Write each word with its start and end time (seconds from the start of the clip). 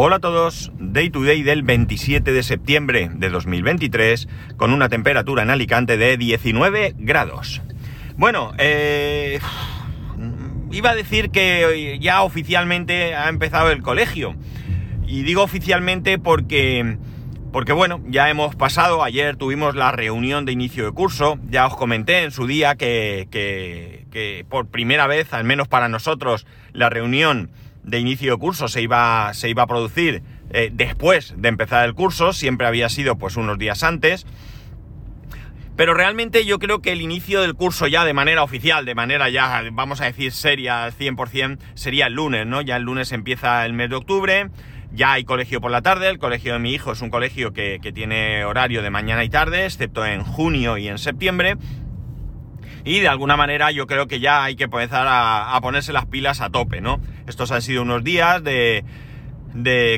Hola 0.00 0.14
a 0.14 0.20
todos, 0.20 0.70
Day 0.78 1.10
to 1.10 1.24
Day 1.24 1.42
del 1.42 1.64
27 1.64 2.30
de 2.30 2.44
septiembre 2.44 3.10
de 3.12 3.30
2023 3.30 4.28
con 4.56 4.72
una 4.72 4.88
temperatura 4.88 5.42
en 5.42 5.50
Alicante 5.50 5.96
de 5.96 6.16
19 6.16 6.94
grados. 6.98 7.62
Bueno, 8.16 8.52
eh, 8.58 9.40
iba 10.70 10.90
a 10.90 10.94
decir 10.94 11.30
que 11.30 11.98
ya 12.00 12.22
oficialmente 12.22 13.16
ha 13.16 13.28
empezado 13.28 13.72
el 13.72 13.82
colegio. 13.82 14.36
Y 15.04 15.24
digo 15.24 15.42
oficialmente 15.42 16.20
porque, 16.20 16.96
porque 17.50 17.72
bueno, 17.72 18.00
ya 18.06 18.30
hemos 18.30 18.54
pasado, 18.54 19.02
ayer 19.02 19.34
tuvimos 19.34 19.74
la 19.74 19.90
reunión 19.90 20.44
de 20.44 20.52
inicio 20.52 20.84
de 20.84 20.92
curso, 20.92 21.40
ya 21.50 21.66
os 21.66 21.74
comenté 21.74 22.22
en 22.22 22.30
su 22.30 22.46
día 22.46 22.76
que, 22.76 23.26
que, 23.32 24.06
que 24.12 24.46
por 24.48 24.68
primera 24.68 25.08
vez, 25.08 25.34
al 25.34 25.42
menos 25.42 25.66
para 25.66 25.88
nosotros, 25.88 26.46
la 26.72 26.88
reunión 26.88 27.50
de 27.88 27.98
inicio 27.98 28.32
de 28.32 28.38
curso 28.38 28.68
se 28.68 28.82
iba, 28.82 29.32
se 29.34 29.48
iba 29.48 29.62
a 29.62 29.66
producir 29.66 30.22
eh, 30.50 30.70
después 30.72 31.34
de 31.36 31.48
empezar 31.48 31.84
el 31.86 31.94
curso, 31.94 32.32
siempre 32.32 32.66
había 32.66 32.88
sido 32.88 33.16
pues 33.16 33.36
unos 33.36 33.58
días 33.58 33.82
antes. 33.82 34.26
Pero 35.76 35.94
realmente 35.94 36.44
yo 36.44 36.58
creo 36.58 36.80
que 36.80 36.90
el 36.90 37.00
inicio 37.00 37.40
del 37.40 37.54
curso 37.54 37.86
ya 37.86 38.04
de 38.04 38.12
manera 38.12 38.42
oficial, 38.42 38.84
de 38.84 38.96
manera 38.96 39.28
ya, 39.28 39.62
vamos 39.72 40.00
a 40.00 40.06
decir, 40.06 40.32
seria 40.32 40.84
al 40.84 40.92
100%, 40.92 41.58
sería 41.74 42.08
el 42.08 42.14
lunes, 42.14 42.46
¿no? 42.46 42.62
Ya 42.62 42.76
el 42.76 42.82
lunes 42.82 43.12
empieza 43.12 43.64
el 43.64 43.74
mes 43.74 43.88
de 43.88 43.94
octubre, 43.94 44.48
ya 44.90 45.12
hay 45.12 45.24
colegio 45.24 45.60
por 45.60 45.70
la 45.70 45.80
tarde, 45.80 46.08
el 46.08 46.18
colegio 46.18 46.54
de 46.54 46.58
mi 46.58 46.72
hijo 46.72 46.90
es 46.90 47.00
un 47.00 47.10
colegio 47.10 47.52
que, 47.52 47.78
que 47.80 47.92
tiene 47.92 48.44
horario 48.44 48.82
de 48.82 48.90
mañana 48.90 49.22
y 49.22 49.28
tarde, 49.28 49.66
excepto 49.66 50.04
en 50.04 50.24
junio 50.24 50.78
y 50.78 50.88
en 50.88 50.98
septiembre. 50.98 51.56
Y 52.88 53.00
de 53.00 53.08
alguna 53.08 53.36
manera 53.36 53.70
yo 53.70 53.86
creo 53.86 54.06
que 54.06 54.18
ya 54.18 54.44
hay 54.44 54.56
que 54.56 54.64
empezar 54.64 55.06
a, 55.10 55.60
ponerse 55.60 55.92
las 55.92 56.06
pilas 56.06 56.40
a 56.40 56.48
tope, 56.48 56.80
¿no? 56.80 57.02
Estos 57.26 57.52
han 57.52 57.60
sido 57.60 57.82
unos 57.82 58.02
días 58.02 58.42
de, 58.42 58.82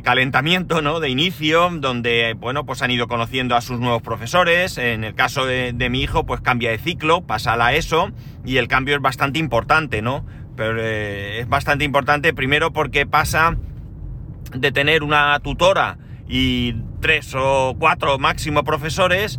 calentamiento, 0.03 0.83
¿no? 0.83 0.99
De 0.99 1.09
inicio, 1.09 1.71
donde, 1.71 2.35
bueno, 2.37 2.67
pues 2.67 2.83
han 2.83 2.91
ido 2.91 3.07
conociendo 3.07 3.55
a 3.55 3.61
sus 3.61 3.79
nuevos 3.79 4.03
profesores. 4.03 4.77
En 4.77 5.05
el 5.05 5.15
caso 5.15 5.47
de, 5.47 5.73
mi 5.89 6.03
hijo, 6.03 6.27
pues 6.27 6.41
cambia 6.41 6.73
de 6.73 6.79
ciclo, 6.79 7.21
pasa 7.21 7.53
a 7.53 7.57
la 7.57 7.75
ESO, 7.75 8.11
y 8.45 8.57
el 8.57 8.67
cambio 8.67 8.97
es 8.97 9.01
bastante 9.01 9.39
importante, 9.39 10.03
¿no? 10.03 10.27
Pero 10.57 10.77
eh, 10.81 11.39
es 11.39 11.49
bastante 11.49 11.85
importante 11.85 12.35
primero 12.35 12.73
porque 12.73 13.07
pasa 13.07 13.57
de 14.53 14.73
tener 14.73 15.05
una 15.05 15.39
tutora 15.39 15.97
y 16.29 16.75
tres 17.01 17.37
o 17.37 17.77
cuatro 17.79 18.19
máximo 18.19 18.65
profesores 18.65 19.39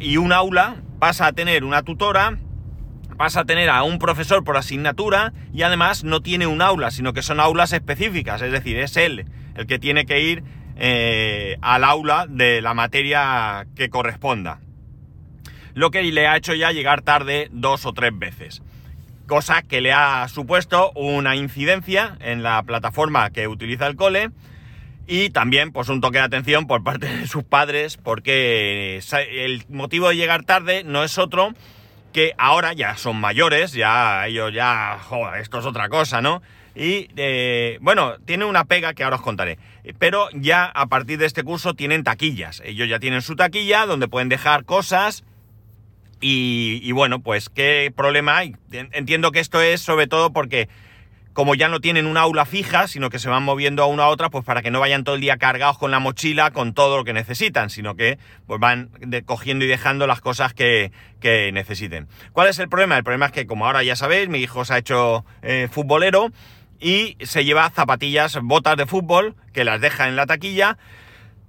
y 0.00 0.16
un 0.16 0.32
aula, 0.32 0.76
pasa 1.00 1.26
a 1.26 1.32
tener 1.32 1.64
una 1.64 1.82
tutora, 1.82 2.38
pasa 3.18 3.40
a 3.40 3.44
tener 3.44 3.68
a 3.68 3.82
un 3.82 3.98
profesor 3.98 4.44
por 4.44 4.56
asignatura 4.56 5.34
y 5.52 5.62
además 5.62 6.04
no 6.04 6.22
tiene 6.22 6.46
un 6.46 6.62
aula, 6.62 6.90
sino 6.90 7.12
que 7.12 7.20
son 7.20 7.40
aulas 7.40 7.74
específicas, 7.74 8.40
es 8.40 8.52
decir, 8.52 8.78
es 8.78 8.96
él 8.96 9.26
el 9.58 9.66
que 9.66 9.78
tiene 9.78 10.06
que 10.06 10.20
ir 10.20 10.44
eh, 10.76 11.58
al 11.60 11.82
aula 11.82 12.26
de 12.28 12.62
la 12.62 12.72
materia 12.72 13.66
que 13.74 13.90
corresponda. 13.90 14.60
Lo 15.74 15.90
que 15.90 16.02
le 16.04 16.28
ha 16.28 16.36
hecho 16.36 16.54
ya 16.54 16.70
llegar 16.70 17.02
tarde 17.02 17.48
dos 17.50 17.84
o 17.84 17.92
tres 17.92 18.16
veces. 18.16 18.62
Cosa 19.26 19.62
que 19.62 19.80
le 19.80 19.92
ha 19.92 20.26
supuesto 20.28 20.92
una 20.92 21.34
incidencia 21.34 22.16
en 22.20 22.44
la 22.44 22.62
plataforma 22.62 23.30
que 23.30 23.48
utiliza 23.48 23.88
el 23.88 23.96
cole 23.96 24.30
y 25.08 25.30
también 25.30 25.72
pues 25.72 25.88
un 25.88 26.00
toque 26.00 26.18
de 26.18 26.24
atención 26.24 26.66
por 26.66 26.84
parte 26.84 27.08
de 27.08 27.26
sus 27.26 27.42
padres 27.42 27.96
porque 27.96 29.00
el 29.30 29.64
motivo 29.68 30.08
de 30.08 30.16
llegar 30.16 30.44
tarde 30.44 30.84
no 30.84 31.02
es 31.02 31.18
otro 31.18 31.52
que 32.18 32.34
ahora 32.36 32.72
ya 32.72 32.96
son 32.96 33.14
mayores, 33.20 33.74
ya 33.74 34.26
ellos 34.26 34.52
ya, 34.52 34.98
joder, 35.00 35.40
esto 35.40 35.60
es 35.60 35.66
otra 35.66 35.88
cosa, 35.88 36.20
¿no? 36.20 36.42
Y 36.74 37.08
eh, 37.14 37.78
bueno, 37.80 38.16
tiene 38.24 38.44
una 38.44 38.64
pega 38.64 38.92
que 38.92 39.04
ahora 39.04 39.14
os 39.14 39.22
contaré. 39.22 39.56
Pero 40.00 40.28
ya 40.32 40.64
a 40.64 40.86
partir 40.86 41.20
de 41.20 41.26
este 41.26 41.44
curso 41.44 41.74
tienen 41.74 42.02
taquillas. 42.02 42.60
Ellos 42.64 42.88
ya 42.88 42.98
tienen 42.98 43.22
su 43.22 43.36
taquilla 43.36 43.86
donde 43.86 44.08
pueden 44.08 44.28
dejar 44.28 44.64
cosas. 44.64 45.22
Y, 46.20 46.80
y 46.82 46.90
bueno, 46.90 47.20
pues 47.20 47.50
qué 47.50 47.92
problema 47.94 48.38
hay. 48.38 48.56
Entiendo 48.72 49.30
que 49.30 49.38
esto 49.38 49.60
es 49.60 49.80
sobre 49.80 50.08
todo 50.08 50.32
porque 50.32 50.68
como 51.38 51.54
ya 51.54 51.68
no 51.68 51.78
tienen 51.78 52.08
una 52.08 52.22
aula 52.22 52.44
fija, 52.46 52.88
sino 52.88 53.10
que 53.10 53.20
se 53.20 53.28
van 53.28 53.44
moviendo 53.44 53.84
a 53.84 53.86
una 53.86 54.02
a 54.02 54.08
otra, 54.08 54.28
pues 54.28 54.44
para 54.44 54.60
que 54.60 54.72
no 54.72 54.80
vayan 54.80 55.04
todo 55.04 55.14
el 55.14 55.20
día 55.20 55.36
cargados 55.36 55.78
con 55.78 55.92
la 55.92 56.00
mochila, 56.00 56.50
con 56.50 56.74
todo 56.74 56.96
lo 56.96 57.04
que 57.04 57.12
necesitan, 57.12 57.70
sino 57.70 57.94
que 57.94 58.18
pues 58.48 58.58
van 58.58 58.90
de, 58.98 59.22
cogiendo 59.22 59.64
y 59.64 59.68
dejando 59.68 60.08
las 60.08 60.20
cosas 60.20 60.52
que, 60.52 60.90
que, 61.20 61.52
necesiten. 61.52 62.08
¿Cuál 62.32 62.48
es 62.48 62.58
el 62.58 62.68
problema? 62.68 62.96
El 62.96 63.04
problema 63.04 63.26
es 63.26 63.30
que, 63.30 63.46
como 63.46 63.66
ahora 63.66 63.84
ya 63.84 63.94
sabéis, 63.94 64.28
mi 64.28 64.38
hijo 64.38 64.64
se 64.64 64.74
ha 64.74 64.78
hecho 64.78 65.24
eh, 65.42 65.68
futbolero 65.70 66.32
y 66.80 67.16
se 67.20 67.44
lleva 67.44 67.70
zapatillas, 67.70 68.36
botas 68.42 68.76
de 68.76 68.86
fútbol, 68.86 69.36
que 69.52 69.62
las 69.62 69.80
deja 69.80 70.08
en 70.08 70.16
la 70.16 70.26
taquilla, 70.26 70.76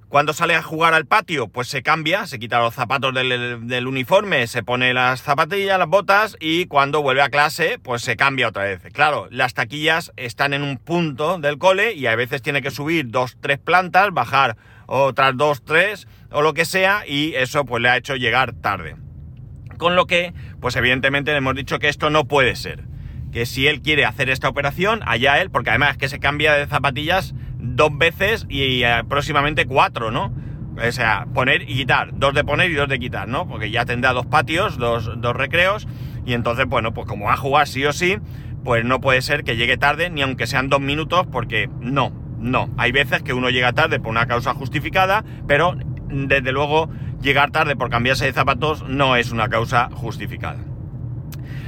cuando 0.10 0.34
sale 0.34 0.56
a 0.56 0.64
jugar 0.64 0.96
al 0.96 1.06
patio, 1.06 1.48
pues 1.48 1.68
se 1.68 1.84
cambia, 1.84 2.26
se 2.26 2.40
quita 2.40 2.60
los 2.60 2.74
zapatos 2.74 3.14
del, 3.14 3.88
uniforme, 3.88 4.48
se 4.48 4.64
pone 4.64 4.92
las 4.92 5.22
zapatillas, 5.22 5.78
las 5.78 5.88
botas 5.88 6.36
y 6.40 6.66
cuando 6.66 7.04
vuelve 7.04 7.22
a 7.22 7.30
clase, 7.30 7.78
pues 7.78 8.02
se 8.02 8.18
cambia 8.18 8.48
otra 8.48 8.64
vez. 8.64 8.82
Claro, 8.92 9.28
las 9.30 9.54
taquillas 9.54 10.12
están 10.18 10.54
en 10.54 10.64
un 10.64 10.78
punto 10.78 11.38
del 11.38 11.60
cole 11.60 11.94
y 11.94 12.08
a 12.08 12.16
veces 12.16 12.42
tiene 12.42 12.64
que 12.64 12.72
subir 12.72 13.10
dos, 13.10 13.38
tres 13.40 13.60
plantas, 13.60 14.12
bajar 14.12 14.58
otras 14.88 15.38
dos, 15.38 15.64
tres 15.64 16.08
o 16.32 16.42
lo 16.42 16.56
que 16.56 16.66
sea 16.66 17.04
y 17.08 17.36
eso 17.36 17.64
pues 17.64 17.84
le 17.84 17.90
ha 17.90 17.98
hecho 17.98 18.16
llegar 18.16 18.54
tarde. 18.54 18.96
Con 19.78 19.96
lo 19.96 20.08
que, 20.08 20.34
pues 20.60 20.76
evidentemente 20.76 21.32
le 21.32 21.38
hemos 21.38 21.54
dicho 21.54 21.78
que 21.78 21.88
esto 21.88 22.10
no 22.10 22.26
puede 22.28 22.56
ser. 22.56 22.84
Que 23.32 23.46
si 23.46 23.68
él 23.68 23.84
quiere 23.84 24.06
hacer 24.06 24.32
esta 24.32 24.50
operación, 24.50 25.02
allá 25.06 25.40
él, 25.40 25.52
porque 25.52 25.70
además 25.70 25.98
que 25.98 26.10
se 26.10 26.20
cambia 26.20 26.56
de 26.56 26.66
zapatillas 26.66 27.36
dos 27.60 27.96
veces 27.98 28.46
y 28.50 28.84
eh, 28.84 29.04
próximamente 29.08 29.66
cuatro, 29.66 30.12
¿no? 30.12 30.34
O 30.82 30.92
sea, 30.92 31.28
poner 31.34 31.64
y 31.64 31.76
quitar, 31.76 32.12
dos 32.14 32.34
de 32.34 32.44
poner 32.44 32.72
y 32.72 32.74
dos 32.74 32.88
de 32.88 33.00
quitar, 33.00 33.28
¿no? 33.28 33.48
Porque 33.48 33.70
ya 33.70 33.86
tendrá 33.86 34.14
dos 34.14 34.26
patios, 34.26 34.78
dos, 34.78 35.12
dos 35.18 35.36
recreos, 35.36 35.88
y 36.26 36.34
entonces, 36.34 36.66
bueno, 36.68 36.94
pues 36.94 37.06
como 37.06 37.26
va 37.26 37.34
a 37.34 37.38
jugar 37.38 37.68
sí 37.68 37.86
o 37.86 37.92
sí, 37.92 38.18
pues 38.64 38.86
no 38.86 39.02
puede 39.02 39.22
ser 39.22 39.44
que 39.44 39.58
llegue 39.58 39.78
tarde, 39.78 40.10
ni 40.10 40.22
aunque 40.22 40.48
sean 40.48 40.70
dos 40.70 40.80
minutos, 40.80 41.28
porque 41.32 41.70
no, 41.82 42.14
no. 42.40 42.70
Hay 42.78 42.92
veces 42.92 43.22
que 43.24 43.34
uno 43.34 43.50
llega 43.50 43.74
tarde 43.74 44.00
por 44.00 44.12
una 44.12 44.28
causa 44.28 44.54
justificada, 44.54 45.24
pero 45.48 45.76
desde 46.08 46.52
luego 46.52 46.90
llegar 47.22 47.52
tarde 47.52 47.76
por 47.76 47.90
cambiarse 47.90 48.26
de 48.26 48.34
zapatos 48.34 48.84
no 48.88 49.16
es 49.16 49.32
una 49.32 49.50
causa 49.50 49.90
justificada. 49.92 50.60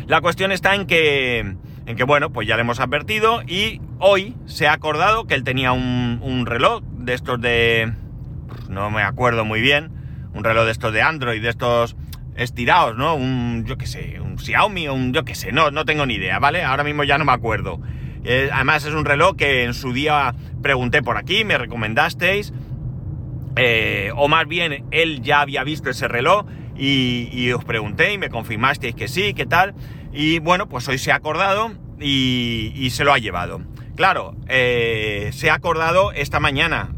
La 0.08 0.22
cuestión 0.22 0.52
está 0.52 0.76
en 0.76 0.88
que, 0.88 1.40
en 1.86 1.96
que 1.96 2.04
bueno, 2.04 2.32
pues 2.32 2.48
ya 2.48 2.56
le 2.56 2.62
hemos 2.62 2.80
advertido 2.80 3.42
y 3.44 3.82
hoy 4.02 4.36
se 4.48 4.68
ha 4.68 4.74
acordado 4.74 5.28
que 5.28 5.36
él 5.36 5.44
tenía 5.44 5.72
un, 5.72 6.46
reloj 6.46 6.84
de 6.98 7.14
estos 7.14 7.40
de... 7.40 7.94
no 8.68 8.90
me 8.90 9.04
acuerdo 9.04 9.46
muy 9.46 9.62
bien, 9.62 9.92
un 10.34 10.44
reloj 10.44 10.66
de 10.66 10.72
estos 10.72 10.92
de 10.92 11.02
Android, 11.02 11.42
de 11.42 11.50
estos 11.50 11.96
estirados, 12.36 12.98
¿no? 12.98 13.16
Un, 13.16 13.64
yo 13.66 13.78
qué 13.78 13.86
sé, 13.86 14.20
un 14.20 14.40
Xiaomi 14.40 14.88
o 14.88 14.96
un, 14.96 15.14
yo 15.14 15.24
qué 15.24 15.36
sé, 15.36 15.52
no, 15.52 15.70
no 15.70 15.86
tengo 15.86 16.06
ni 16.06 16.16
idea, 16.16 16.40
¿vale? 16.40 16.64
Ahora 16.64 16.84
mismo 16.84 17.04
ya 17.04 17.18
no 17.18 17.26
me 17.26 17.32
acuerdo. 17.32 17.80
Eh, 18.24 18.50
además 18.52 18.86
es 18.86 18.94
un 18.94 19.06
reloj 19.06 19.36
que 19.36 19.64
en 19.64 19.74
su 19.74 19.94
día 19.94 20.34
pregunté 20.62 21.04
por 21.04 21.18
aquí, 21.18 21.46
me 21.46 21.58
recomendasteis, 21.58 22.54
eh, 23.56 24.12
o 24.16 24.28
más 24.28 24.48
bien 24.48 24.86
él 24.92 25.22
ya 25.22 25.42
había 25.42 25.64
visto 25.64 25.90
ese 25.92 26.08
reloj 26.08 26.46
y, 26.76 27.30
y 27.32 27.52
os 27.52 27.64
pregunté 27.66 28.14
y 28.14 28.18
me 28.18 28.30
confirmasteis 28.30 28.96
que 28.96 29.08
sí, 29.08 29.36
que 29.36 29.46
tal. 29.46 29.76
Y 30.12 30.40
bueno, 30.40 30.68
pues 30.68 30.88
hoy 30.88 30.98
se 30.98 31.12
ha 31.12 31.16
acordado 31.16 31.72
y, 32.00 32.74
y 32.76 32.90
se 32.90 33.04
lo 33.04 33.14
ha 33.14 33.20
llevado. 33.20 33.62
Claro, 33.96 34.36
eh, 34.48 35.30
se 35.34 35.50
ha 35.50 35.56
acordado 35.56 36.12
esta 36.12 36.40
mañana. 36.40 36.90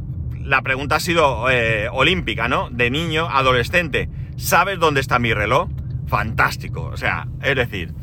La 0.41 0.61
pregunta 0.61 0.97
ha 0.97 0.99
sido 0.99 1.49
eh, 1.49 1.87
olímpica, 1.91 2.47
¿no? 2.47 2.69
De 2.69 2.89
niño, 2.89 3.27
adolescente. 3.29 4.09
¿Sabes 4.37 4.79
dónde 4.79 5.01
está 5.01 5.19
mi 5.19 5.33
reloj? 5.33 5.69
Fantástico. 6.07 6.83
O 6.83 6.97
sea, 6.97 7.27
es 7.41 7.55
decir, 7.55 7.93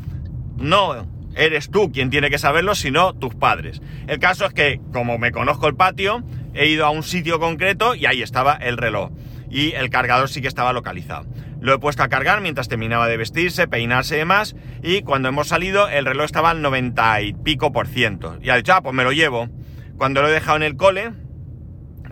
no 0.57 1.07
eres 1.35 1.69
tú 1.69 1.91
quien 1.91 2.09
tiene 2.09 2.29
que 2.29 2.37
saberlo, 2.37 2.75
sino 2.75 3.13
tus 3.13 3.35
padres. 3.35 3.81
El 4.07 4.19
caso 4.19 4.45
es 4.45 4.53
que, 4.53 4.81
como 4.91 5.17
me 5.17 5.31
conozco 5.31 5.67
el 5.67 5.75
patio, 5.75 6.23
he 6.53 6.67
ido 6.67 6.85
a 6.85 6.89
un 6.89 7.03
sitio 7.03 7.39
concreto 7.39 7.95
y 7.95 8.05
ahí 8.05 8.21
estaba 8.21 8.55
el 8.55 8.77
reloj. 8.77 9.11
Y 9.49 9.73
el 9.73 9.89
cargador 9.89 10.29
sí 10.29 10.41
que 10.41 10.47
estaba 10.47 10.73
localizado. 10.73 11.25
Lo 11.61 11.73
he 11.75 11.79
puesto 11.79 12.01
a 12.01 12.09
cargar 12.09 12.41
mientras 12.41 12.67
terminaba 12.67 13.07
de 13.07 13.17
vestirse, 13.17 13.67
peinarse 13.67 14.15
y 14.15 14.17
demás. 14.17 14.55
Y 14.81 15.03
cuando 15.03 15.29
hemos 15.29 15.47
salido, 15.47 15.87
el 15.87 16.05
reloj 16.05 16.25
estaba 16.25 16.49
al 16.49 16.61
90 16.61 17.21
y 17.21 17.33
pico 17.33 17.71
por 17.71 17.87
ciento. 17.87 18.37
Y 18.41 18.49
ha 18.49 18.55
dicho, 18.55 18.73
ah, 18.73 18.81
pues 18.81 18.95
me 18.95 19.03
lo 19.03 19.11
llevo. 19.11 19.47
Cuando 19.95 20.23
lo 20.23 20.27
he 20.27 20.31
dejado 20.31 20.57
en 20.57 20.63
el 20.63 20.75
cole, 20.75 21.11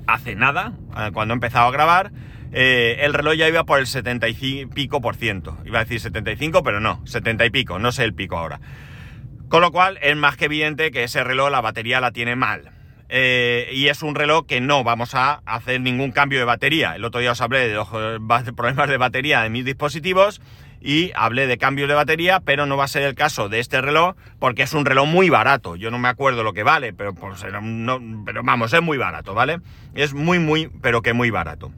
hace 0.06 0.36
nada, 0.36 0.74
cuando 1.14 1.34
he 1.34 1.36
empezado 1.36 1.68
a 1.68 1.72
grabar, 1.72 2.12
eh, 2.52 2.98
el 3.02 3.14
reloj 3.14 3.34
ya 3.34 3.48
iba 3.48 3.64
por 3.64 3.80
el 3.80 3.88
70 3.88 4.28
y 4.28 4.66
pico 4.68 5.02
por 5.02 5.16
ciento. 5.16 5.58
Iba 5.66 5.80
a 5.80 5.84
decir 5.84 6.00
75, 6.00 6.62
pero 6.62 6.80
no, 6.80 7.02
70 7.08 7.46
y 7.46 7.50
pico, 7.50 7.80
no 7.80 7.92
sé 7.92 8.04
el 8.04 8.14
pico 8.14 8.38
ahora. 8.38 8.62
Con 9.50 9.62
lo 9.62 9.72
cual 9.72 9.98
es 10.04 10.16
más 10.16 10.38
que 10.38 10.46
evidente 10.46 10.92
que 10.92 11.04
ese 11.04 11.24
reloj 11.24 11.50
la 11.50 11.62
batería 11.62 12.00
la 12.00 12.12
tiene 12.12 12.36
mal. 12.36 12.72
Eh, 13.12 13.70
y 13.74 13.88
es 13.88 14.04
un 14.04 14.14
reloj 14.14 14.46
que 14.46 14.62
no 14.62 14.84
vamos 14.84 15.16
a 15.16 15.42
hacer 15.46 15.82
ningún 15.82 16.12
cambio 16.12 16.38
de 16.40 16.46
batería. 16.46 16.96
El 16.96 17.04
otro 17.04 17.20
día 17.20 17.32
os 17.32 17.42
hablé 17.42 17.68
de 17.68 17.74
los 17.74 17.88
problemas 18.56 18.88
de 18.88 18.98
batería 18.98 19.42
de 19.42 19.50
mis 19.50 19.66
dispositivos 19.66 20.42
y 20.80 21.12
hable 21.16 21.48
de 21.48 21.58
cambios 21.58 21.90
de 21.90 21.96
batería, 21.96 22.40
pero 22.40 22.66
no 22.66 22.78
va 22.78 22.86
a 22.86 22.88
ser 22.88 23.04
el 23.04 23.16
caso 23.16 23.50
de 23.50 23.60
este 23.60 23.82
reloj 23.82 24.16
porque 24.38 24.64
es 24.64 24.74
un 24.74 24.86
reloj 24.86 25.08
muy 25.08 25.30
barato. 25.30 25.76
Yo 25.76 25.90
no 25.92 25.98
me 25.98 26.08
acuerdo 26.08 26.44
lo 26.44 26.54
que 26.54 26.64
vale, 26.64 26.94
pero, 26.94 27.14
pero 27.14 28.44
vamos, 28.44 28.74
es 28.74 28.82
muy 28.82 28.98
barato, 28.98 29.34
¿vale? 29.34 29.60
Es 29.96 30.14
muy, 30.14 30.40
muy, 30.40 30.70
pero 30.82 31.02
que 31.02 31.14
muy 31.14 31.32
barato. 31.32 31.72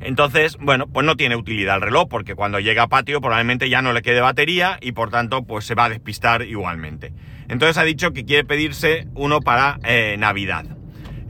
Entonces, 0.00 0.58
bueno, 0.60 0.86
pues 0.86 1.06
no 1.06 1.16
tiene 1.16 1.34
utilidad 1.34 1.76
el 1.76 1.82
reloj 1.82 2.08
porque 2.08 2.34
cuando 2.34 2.60
llega 2.60 2.84
a 2.84 2.88
patio 2.88 3.20
probablemente 3.20 3.68
ya 3.68 3.82
no 3.82 3.92
le 3.92 4.02
quede 4.02 4.20
batería 4.20 4.78
y 4.80 4.92
por 4.92 5.10
tanto 5.10 5.44
pues 5.44 5.64
se 5.64 5.74
va 5.74 5.86
a 5.86 5.88
despistar 5.88 6.42
igualmente. 6.42 7.12
Entonces 7.48 7.76
ha 7.78 7.84
dicho 7.84 8.12
que 8.12 8.24
quiere 8.24 8.44
pedirse 8.44 9.06
uno 9.14 9.40
para 9.40 9.78
eh, 9.84 10.16
Navidad. 10.18 10.64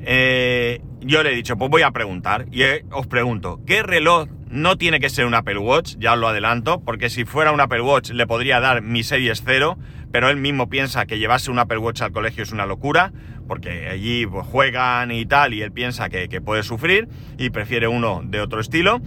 Eh, 0.06 0.80
yo 1.00 1.22
le 1.22 1.32
he 1.32 1.34
dicho, 1.34 1.56
pues 1.56 1.70
voy 1.70 1.82
a 1.82 1.90
preguntar 1.90 2.46
y 2.50 2.62
eh, 2.62 2.84
os 2.90 3.06
pregunto, 3.06 3.60
¿qué 3.66 3.82
reloj 3.82 4.28
no 4.48 4.76
tiene 4.76 5.00
que 5.00 5.10
ser 5.10 5.26
un 5.26 5.34
Apple 5.34 5.58
Watch? 5.58 5.96
Ya 5.98 6.14
os 6.14 6.18
lo 6.18 6.28
adelanto, 6.28 6.80
porque 6.80 7.10
si 7.10 7.24
fuera 7.24 7.52
un 7.52 7.60
Apple 7.60 7.80
Watch 7.80 8.10
le 8.10 8.26
podría 8.26 8.60
dar 8.60 8.82
mi 8.82 9.02
Series 9.02 9.42
0, 9.44 9.78
pero 10.12 10.30
él 10.30 10.36
mismo 10.36 10.68
piensa 10.68 11.06
que 11.06 11.18
llevarse 11.18 11.50
un 11.50 11.58
Apple 11.58 11.78
Watch 11.78 12.02
al 12.02 12.12
colegio 12.12 12.42
es 12.42 12.52
una 12.52 12.66
locura, 12.66 13.12
porque 13.48 13.88
allí 13.88 14.26
pues, 14.26 14.46
juegan 14.46 15.10
y 15.10 15.26
tal, 15.26 15.54
y 15.54 15.62
él 15.62 15.72
piensa 15.72 16.08
que, 16.08 16.28
puede 16.40 16.62
sufrir 16.62 17.08
y 17.38 17.50
prefiere 17.50 17.88
uno 17.88 18.22
de 18.24 18.40
otro 18.40 18.60
estilo. 18.60 19.00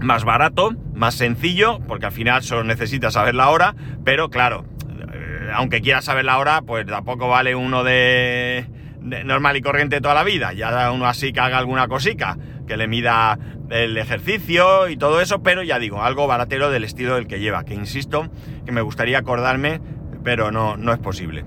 Más 0.00 0.24
barato, 0.24 0.74
más 0.94 1.14
sencillo, 1.14 1.80
porque 1.88 2.06
al 2.06 2.12
final 2.12 2.42
solo 2.42 2.62
necesita 2.64 3.10
saber 3.10 3.34
la 3.34 3.48
hora, 3.48 3.74
pero 4.04 4.28
claro, 4.28 4.66
aunque 5.52 5.80
quiera 5.80 6.02
saber 6.02 6.24
la 6.24 6.38
hora, 6.38 6.62
pues 6.62 6.86
tampoco 6.86 7.28
vale 7.28 7.54
uno 7.54 7.84
de, 7.84 8.66
normal 9.00 9.56
y 9.56 9.62
corriente 9.62 10.00
toda 10.00 10.14
la 10.14 10.24
vida. 10.24 10.52
Ya 10.52 10.90
uno 10.90 11.06
así 11.06 11.32
que 11.32 11.40
haga 11.40 11.58
alguna 11.58 11.88
cosica, 11.88 12.36
que 12.66 12.76
le 12.76 12.88
mida 12.88 13.38
el 13.70 13.96
ejercicio 13.96 14.88
y 14.88 14.96
todo 14.96 15.20
eso, 15.20 15.42
pero 15.42 15.62
ya 15.62 15.78
digo, 15.78 16.02
algo 16.02 16.26
baratero 16.26 16.70
del 16.70 16.84
estilo 16.84 17.16
del 17.16 17.26
que 17.26 17.40
lleva, 17.40 17.64
que 17.64 17.74
insisto, 17.74 18.28
que 18.64 18.72
me 18.72 18.80
gustaría 18.80 19.18
acordarme, 19.18 19.80
pero 20.22 20.50
no, 20.50 20.76
no 20.76 20.92
es 20.92 20.98
posible. 20.98 21.44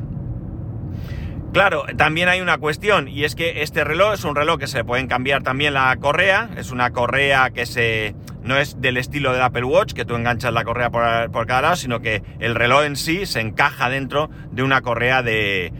Claro, 1.53 1.85
también 1.97 2.29
hay 2.29 2.41
una 2.41 2.59
cuestión, 2.59 3.07
y 3.07 3.23
es 3.23 3.33
que 3.35 3.63
este 3.63 3.83
reloj 3.83 4.13
es 4.13 4.23
un 4.23 4.35
reloj 4.35 4.59
que 4.59 4.67
se 4.67 4.83
pueden 4.83 5.07
cambiar 5.07 5.41
también 5.41 5.73
la 5.73 5.95
correa, 5.99 6.49
es 6.57 6.71
una 6.71 6.91
correa 6.91 7.49
que 7.49 7.65
se 7.65 8.13
no 8.49 8.57
es 8.57 8.81
del 8.81 8.97
estilo 8.97 9.31
del 9.31 9.43
Apple 9.43 9.63
Watch, 9.63 9.93
que 9.93 10.05
tú 10.05 10.15
enganchas 10.15 10.51
la 10.51 10.63
correa 10.63 10.89
por, 10.89 11.03
por 11.31 11.45
cada 11.45 11.61
lado, 11.61 11.75
sino 11.75 12.01
que 12.01 12.23
el 12.39 12.55
reloj 12.55 12.83
en 12.83 12.95
sí 12.95 13.27
se 13.27 13.41
encaja 13.41 13.89
dentro 13.89 14.31
de 14.51 14.63
una 14.63 14.81
correa 14.81 15.21
de, 15.21 15.71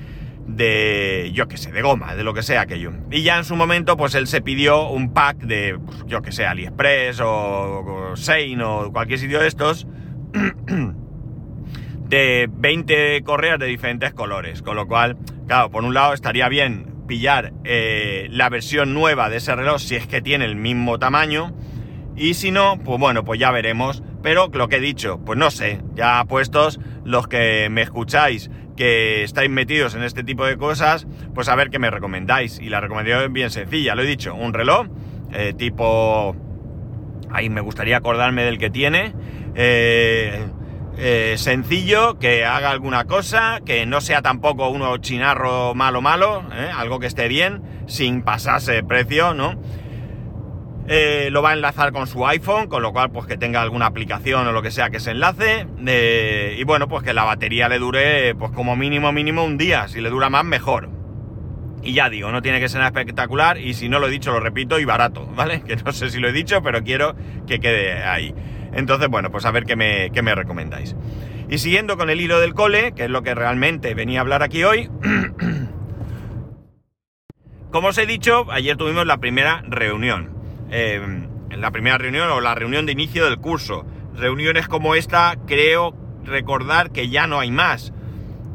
de, 0.45 1.31
yo 1.33 1.47
que 1.47 1.57
sé, 1.57 1.71
de 1.71 1.81
goma, 1.81 2.13
de 2.13 2.23
lo 2.23 2.35
que 2.35 2.43
sea 2.43 2.61
aquello. 2.61 2.93
Y 3.09 3.23
ya 3.23 3.39
en 3.39 3.43
su 3.43 3.55
momento, 3.55 3.97
pues 3.97 4.13
él 4.13 4.27
se 4.27 4.41
pidió 4.41 4.87
un 4.87 5.13
pack 5.13 5.37
de, 5.37 5.79
pues, 5.83 6.05
yo 6.05 6.21
que 6.21 6.31
sé, 6.31 6.45
AliExpress 6.45 7.21
o, 7.23 8.13
Sein 8.15 8.61
o 8.61 8.91
cualquier 8.93 9.17
sitio 9.17 9.39
de 9.39 9.47
estos, 9.47 9.87
de 12.07 12.47
20 12.51 13.23
correas 13.23 13.57
de 13.57 13.65
diferentes 13.65 14.13
colores. 14.13 14.61
Con 14.61 14.75
lo 14.75 14.87
cual, 14.87 15.17
claro, 15.47 15.71
por 15.71 15.83
un 15.83 15.95
lado 15.95 16.13
estaría 16.13 16.47
bien 16.49 16.85
pillar 17.07 17.51
eh, 17.63 18.27
la 18.29 18.49
versión 18.49 18.93
nueva 18.93 19.27
de 19.31 19.37
ese 19.37 19.55
reloj 19.55 19.81
si 19.81 19.95
es 19.95 20.05
que 20.05 20.21
tiene 20.21 20.45
el 20.45 20.55
mismo 20.55 20.99
tamaño. 20.99 21.51
Y 22.19 22.33
si 22.33 22.51
no, 22.51 22.77
pues 22.83 22.99
bueno, 22.99 23.23
pues 23.23 23.39
ya 23.39 23.49
veremos. 23.49 24.03
Pero 24.21 24.49
lo 24.51 24.67
que 24.67 24.75
he 24.75 24.81
dicho, 24.81 25.21
pues 25.25 25.39
no 25.39 25.49
sé, 25.49 25.81
ya 25.95 26.23
puestos 26.25 26.79
los 27.05 27.29
que 27.29 27.69
me 27.71 27.81
escucháis 27.81 28.51
que 28.75 29.23
estáis 29.23 29.49
metidos 29.49 29.95
en 29.95 30.03
este 30.03 30.23
tipo 30.23 30.45
de 30.45 30.57
cosas, 30.57 31.07
pues 31.33 31.49
a 31.49 31.55
ver 31.55 31.69
qué 31.69 31.79
me 31.79 31.89
recomendáis. 31.89 32.59
Y 32.59 32.69
la 32.69 32.81
recomendación 32.81 33.23
es 33.23 33.31
bien 33.31 33.49
sencilla, 33.49 33.95
lo 33.95 34.03
he 34.03 34.05
dicho, 34.05 34.35
un 34.35 34.53
reloj 34.53 34.87
eh, 35.33 35.53
tipo... 35.57 36.35
Ahí 37.31 37.49
me 37.49 37.61
gustaría 37.61 37.97
acordarme 37.97 38.43
del 38.43 38.57
que 38.57 38.69
tiene. 38.69 39.13
Eh, 39.55 40.45
eh, 40.97 41.35
sencillo, 41.37 42.19
que 42.19 42.43
haga 42.43 42.71
alguna 42.71 43.05
cosa, 43.05 43.59
que 43.65 43.85
no 43.85 44.01
sea 44.01 44.21
tampoco 44.21 44.69
uno 44.69 44.97
chinarro 44.97 45.75
malo 45.75 46.01
malo, 46.01 46.43
algo 46.75 46.99
que 46.99 47.07
esté 47.07 47.27
bien, 47.27 47.61
sin 47.87 48.23
pasarse 48.23 48.83
precio, 48.83 49.33
¿no? 49.33 49.61
Eh, 50.91 51.29
lo 51.31 51.43
va 51.43 51.51
a 51.51 51.53
enlazar 51.53 51.91
con 51.91 52.07
su 52.07 52.25
iPhone, 52.25 52.67
con 52.67 52.81
lo 52.81 52.91
cual 52.91 53.11
pues 53.11 53.27
que 53.27 53.37
tenga 53.37 53.61
alguna 53.61 53.85
aplicación 53.85 54.47
o 54.47 54.51
lo 54.51 54.63
que 54.63 54.71
sea 54.71 54.89
que 54.89 54.99
se 54.99 55.11
enlace. 55.11 55.67
Eh, 55.85 56.55
y 56.57 56.63
bueno, 56.63 56.87
pues 56.87 57.03
que 57.03 57.13
la 57.13 57.23
batería 57.23 57.69
le 57.69 57.77
dure 57.77 58.33
pues 58.33 58.51
como 58.51 58.75
mínimo 58.75 59.11
mínimo 59.11 59.43
un 59.43 59.59
día. 59.59 59.87
Si 59.87 60.01
le 60.01 60.09
dura 60.09 60.31
más, 60.31 60.45
mejor. 60.45 60.89
Y 61.83 61.93
ya 61.93 62.09
digo, 62.09 62.31
no 62.31 62.41
tiene 62.41 62.59
que 62.59 62.69
ser 62.69 62.81
espectacular 62.81 63.59
y 63.59 63.75
si 63.75 63.87
no 63.87 63.99
lo 63.99 64.07
he 64.07 64.09
dicho, 64.09 64.31
lo 64.31 64.39
repito 64.39 64.79
y 64.79 64.85
barato, 64.85 65.27
¿vale? 65.35 65.61
Que 65.61 65.75
no 65.75 65.91
sé 65.91 66.09
si 66.09 66.19
lo 66.19 66.27
he 66.27 66.33
dicho, 66.33 66.63
pero 66.63 66.83
quiero 66.83 67.15
que 67.45 67.59
quede 67.59 68.03
ahí. 68.03 68.33
Entonces, 68.73 69.09
bueno, 69.09 69.29
pues 69.29 69.45
a 69.45 69.51
ver 69.51 69.65
qué 69.65 69.75
me, 69.75 70.09
qué 70.11 70.23
me 70.23 70.33
recomendáis. 70.33 70.95
Y 71.49 71.59
siguiendo 71.59 71.97
con 71.97 72.09
el 72.09 72.19
hilo 72.19 72.39
del 72.39 72.55
cole, 72.55 72.93
que 72.95 73.03
es 73.03 73.11
lo 73.11 73.21
que 73.21 73.35
realmente 73.35 73.93
venía 73.93 74.19
a 74.19 74.21
hablar 74.21 74.41
aquí 74.41 74.63
hoy. 74.63 74.89
Como 77.71 77.89
os 77.89 77.97
he 77.99 78.07
dicho, 78.07 78.51
ayer 78.51 78.75
tuvimos 78.75 79.05
la 79.05 79.17
primera 79.17 79.61
reunión. 79.67 80.38
Em, 80.71 81.27
en 81.49 81.61
la 81.61 81.71
primera 81.71 81.97
reunión 81.97 82.29
o 82.29 82.41
la 82.41 82.55
reunión 82.55 82.85
de 82.85 82.91
inicio 82.91 83.25
del 83.25 83.37
curso. 83.37 83.85
Reuniones 84.15 84.67
como 84.67 84.95
esta 84.95 85.35
creo 85.47 85.95
recordar 86.23 86.91
que 86.91 87.09
ya 87.09 87.27
no 87.27 87.39
hay 87.39 87.51
más. 87.51 87.91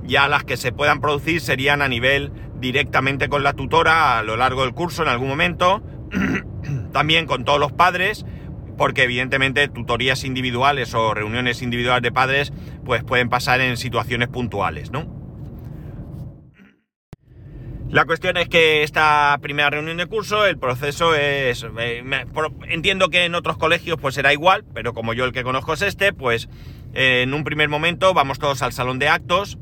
Ya 0.05 0.29
las 0.29 0.45
que 0.45 0.57
se 0.57 0.73
puedan 0.73 1.01
producir 1.01 1.41
serían 1.41 1.83
a 1.83 1.89
nivel 1.89 2.31
directamente 2.61 3.29
con 3.29 3.43
la 3.43 3.55
tutora 3.55 4.19
a 4.19 4.23
lo 4.23 4.37
largo 4.37 4.63
del 4.63 4.75
curso 4.75 5.03
en 5.03 5.09
algún 5.09 5.29
momento. 5.29 5.83
También 6.93 7.27
con 7.27 7.45
todos 7.45 7.59
los 7.59 7.73
padres, 7.73 8.25
porque 8.79 9.05
evidentemente 9.05 9.67
tutorías 9.69 10.25
individuales 10.25 10.95
o 10.95 11.15
reuniones 11.15 11.63
individuales 11.63 12.03
de 12.03 12.13
padres 12.13 12.53
pues 12.85 13.03
pueden 13.03 13.29
pasar 13.29 13.61
en 13.61 13.77
situaciones 13.77 14.29
puntuales, 14.29 14.93
¿no? 14.93 15.14
La 17.95 18.07
cuestión 18.07 18.37
es 18.37 18.49
que 18.49 18.83
esta 18.83 19.39
primera 19.41 19.71
reunión 19.71 19.99
de 19.99 20.07
curso, 20.07 20.47
el 20.47 20.59
proceso 20.59 21.15
es... 21.15 21.65
Eh, 21.79 22.03
entiendo 22.69 23.09
que 23.09 23.25
en 23.25 23.37
otros 23.37 23.57
colegios 23.57 23.99
pues 24.01 24.17
será 24.17 24.33
igual, 24.33 24.65
pero 24.75 24.95
como 24.95 25.13
yo 25.15 25.25
el 25.25 25.31
que 25.31 25.45
conozco 25.45 25.75
es 25.75 25.83
este, 25.83 26.13
pues 26.13 26.49
eh, 26.93 27.23
en 27.23 27.33
un 27.33 27.45
primer 27.45 27.69
momento 27.69 28.13
vamos 28.13 28.41
todos 28.41 28.63
al 28.63 28.73
salón 28.73 28.99
de 28.99 29.07
actos 29.07 29.59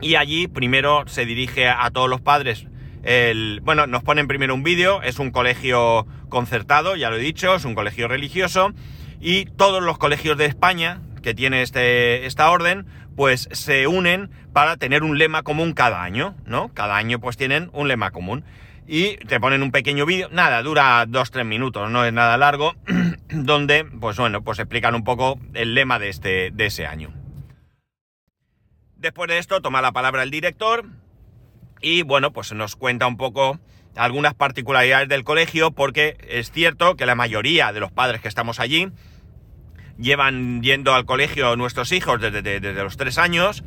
y 0.00 0.14
allí 0.14 0.48
primero 0.48 1.04
se 1.06 1.26
dirige 1.26 1.68
a, 1.68 1.90
todos 1.90 2.08
los 2.08 2.22
padres. 2.22 2.66
El, 3.02 3.60
bueno, 3.62 3.86
nos 3.86 4.02
ponen 4.02 4.26
primero 4.26 4.54
un 4.54 4.62
vídeo, 4.62 5.02
es 5.02 5.18
un 5.18 5.30
colegio 5.30 6.06
concertado, 6.30 6.96
ya 6.96 7.10
lo 7.10 7.16
he 7.16 7.20
dicho, 7.20 7.56
es 7.56 7.66
un 7.66 7.74
colegio 7.74 8.08
religioso 8.08 8.72
y 9.20 9.44
todos 9.44 9.82
los 9.82 9.98
colegios 9.98 10.38
de 10.38 10.46
España 10.46 11.02
que 11.20 11.34
tiene 11.34 11.60
este, 11.60 12.24
esta 12.24 12.50
orden, 12.50 12.86
pues 13.16 13.48
se 13.52 13.86
unen 13.86 14.30
para 14.52 14.76
tener 14.76 15.02
un 15.02 15.18
lema 15.18 15.42
común 15.42 15.72
cada 15.72 16.02
año, 16.02 16.34
¿no? 16.46 16.72
Cada 16.74 16.96
año 16.96 17.20
pues 17.20 17.36
tienen 17.36 17.70
un 17.72 17.88
lema 17.88 18.10
común. 18.10 18.44
Y 18.86 19.16
te 19.16 19.40
ponen 19.40 19.62
un 19.62 19.72
pequeño 19.72 20.04
vídeo, 20.04 20.28
nada, 20.30 20.62
dura 20.62 21.06
2-3 21.06 21.44
minutos, 21.44 21.90
no 21.90 22.04
es 22.04 22.12
nada 22.12 22.36
largo, 22.36 22.74
donde, 23.30 23.84
pues 23.84 24.18
bueno, 24.18 24.42
pues 24.42 24.58
explican 24.58 24.94
un 24.94 25.04
poco 25.04 25.38
el 25.54 25.74
lema 25.74 25.98
de, 25.98 26.10
este, 26.10 26.50
de 26.50 26.66
ese 26.66 26.86
año. 26.86 27.10
Después 28.96 29.28
de 29.28 29.38
esto 29.38 29.62
toma 29.62 29.80
la 29.80 29.92
palabra 29.92 30.22
el 30.22 30.30
director 30.30 30.84
y 31.80 32.02
bueno, 32.02 32.32
pues 32.32 32.52
nos 32.52 32.76
cuenta 32.76 33.06
un 33.06 33.16
poco 33.16 33.58
algunas 33.96 34.34
particularidades 34.34 35.08
del 35.08 35.24
colegio, 35.24 35.70
porque 35.70 36.16
es 36.28 36.50
cierto 36.50 36.96
que 36.96 37.06
la 37.06 37.14
mayoría 37.14 37.72
de 37.72 37.80
los 37.80 37.92
padres 37.92 38.20
que 38.20 38.28
estamos 38.28 38.60
allí 38.60 38.90
llevan 39.98 40.62
yendo 40.62 40.94
al 40.94 41.04
colegio 41.04 41.56
nuestros 41.56 41.92
hijos 41.92 42.20
desde, 42.20 42.60
los 42.74 42.96
tres 42.96 43.18
años. 43.18 43.64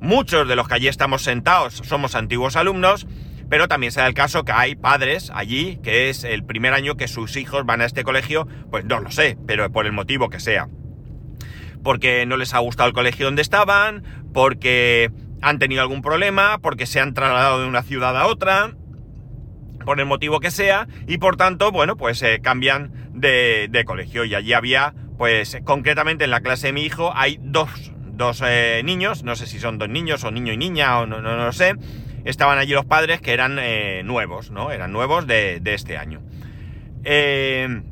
Muchos 0.00 0.46
de 0.46 0.56
los 0.56 0.68
que 0.68 0.74
allí 0.74 0.88
estamos 0.88 1.22
sentados 1.22 1.74
somos 1.84 2.14
antiguos 2.14 2.56
alumnos, 2.56 3.06
pero 3.48 3.66
también 3.66 3.92
se 3.92 4.00
da 4.00 4.06
el 4.06 4.14
caso 4.14 4.44
que 4.44 4.52
hay 4.52 4.76
padres 4.76 5.30
allí 5.34 5.78
que 5.82 6.08
es 6.08 6.24
el 6.24 6.44
primer 6.44 6.72
año 6.72 6.96
que 6.96 7.08
sus 7.08 7.36
hijos 7.36 7.64
van 7.66 7.80
a 7.80 7.84
este 7.84 8.04
colegio, 8.04 8.46
pues 8.70 8.84
no 8.84 9.00
lo 9.00 9.10
sé, 9.10 9.36
pero 9.46 9.70
por 9.72 9.86
el 9.86 9.92
motivo 9.92 10.28
que 10.28 10.40
sea. 10.40 10.68
Porque 11.82 12.26
no 12.26 12.36
les 12.36 12.54
ha 12.54 12.58
gustado 12.58 12.88
el 12.88 12.94
colegio 12.94 13.26
donde 13.26 13.42
estaban, 13.42 14.04
porque 14.32 15.10
han 15.40 15.58
tenido 15.58 15.82
algún 15.82 16.02
problema, 16.02 16.58
porque 16.58 16.86
se 16.86 17.00
han 17.00 17.14
trasladado 17.14 17.60
de 17.60 17.68
una 17.68 17.82
ciudad 17.82 18.16
a 18.16 18.26
otra, 18.26 18.74
por 19.84 20.00
el 20.00 20.06
motivo 20.06 20.40
que 20.40 20.50
sea, 20.50 20.86
y 21.06 21.18
por 21.18 21.36
tanto, 21.36 21.72
bueno, 21.72 21.96
pues 21.96 22.18
se 22.18 22.40
cambian 22.40 22.92
de 23.14 23.84
colegio. 23.86 24.24
Y 24.24 24.34
allí 24.34 24.52
había 24.52 24.92
pues 25.18 25.58
concretamente 25.64 26.24
en 26.24 26.30
la 26.30 26.40
clase 26.40 26.68
de 26.68 26.72
mi 26.72 26.84
hijo 26.84 27.12
hay 27.14 27.38
dos, 27.42 27.68
eh, 28.46 28.80
niños, 28.84 29.24
no 29.24 29.34
sé 29.34 29.46
si 29.46 29.58
son 29.58 29.76
dos 29.76 29.88
niños 29.88 30.22
o 30.22 30.30
niño 30.30 30.52
y 30.52 30.56
niña 30.56 31.00
o 31.00 31.06
no, 31.06 31.20
no, 31.20 31.36
lo 31.36 31.52
sé. 31.52 31.74
Estaban 32.24 32.58
allí 32.58 32.72
los 32.72 32.84
padres 32.84 33.20
que 33.20 33.32
eran 33.32 33.58
eh, 33.60 34.02
nuevos, 34.04 34.50
¿no? 34.50 34.70
Eran 34.70 34.92
nuevos 34.92 35.26
de, 35.26 35.60
este 35.64 35.96
año. 35.96 36.20
Eh, 37.02 37.82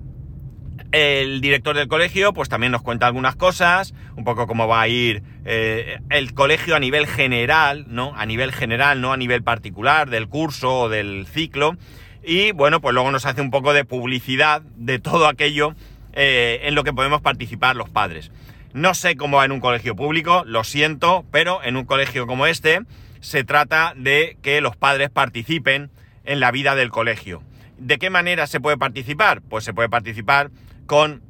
el 0.93 1.41
director 1.41 1.75
del 1.77 1.89
colegio 1.89 2.33
pues 2.33 2.49
también 2.49 2.71
nos 2.71 2.83
cuenta 2.83 3.07
algunas 3.09 3.35
cosas, 3.35 3.93
un 4.17 4.23
poco 4.23 4.47
cómo 4.47 4.69
va 4.69 4.83
a 4.83 4.89
ir 4.89 5.23
el 5.45 6.33
colegio 6.35 6.77
a 6.77 6.81
nivel 6.81 7.07
general, 7.07 7.87
¿no? 7.89 8.15
A 8.17 8.25
nivel 8.25 8.53
general, 8.53 9.01
no 9.01 9.13
a 9.13 9.17
nivel 9.17 9.43
particular 9.43 10.11
del 10.11 10.29
curso 10.29 10.83
o 10.83 10.89
del 10.89 11.27
ciclo. 11.27 11.77
Y 12.23 12.53
bueno, 12.53 12.81
pues 12.81 12.95
luego 12.95 13.11
nos 13.11 13.27
hace 13.27 13.41
un 13.41 13.51
poco 13.51 13.73
de 13.73 13.85
publicidad 13.85 14.63
de 14.77 14.99
todo 14.99 15.29
aquello 15.29 15.75
eh, 16.19 16.61
en 16.63 16.75
lo 16.75 16.83
que 16.83 16.95
podemos 16.95 17.21
participar 17.21 17.77
los 17.77 17.91
padres. 17.91 18.33
No 18.73 18.95
sé 18.95 19.17
cómo 19.17 19.37
va 19.37 19.45
en 19.45 19.53
un 19.53 19.61
colegio 19.61 19.95
público, 19.95 20.45
lo 20.47 20.65
siento, 20.65 21.27
pero 21.31 21.63
en 21.63 21.77
un 21.77 21.85
colegio 21.85 22.27
como 22.27 22.47
este 22.47 22.81
se 23.21 23.45
trata 23.45 23.93
de 23.95 24.39
que 24.41 24.63
los 24.63 24.77
padres 24.77 25.11
participen 25.11 25.91
en 26.25 26.41
la 26.41 26.51
vida 26.51 26.75
del 26.75 26.91
colegio. 26.91 27.43
¿De 27.77 27.99
qué 27.99 28.09
manera 28.09 28.47
se 28.47 28.61
puede 28.61 28.79
participar? 28.79 29.43
Pues 29.43 29.65
se 29.65 29.75
puede 29.75 29.91
participar 29.91 30.51
con 30.87 31.23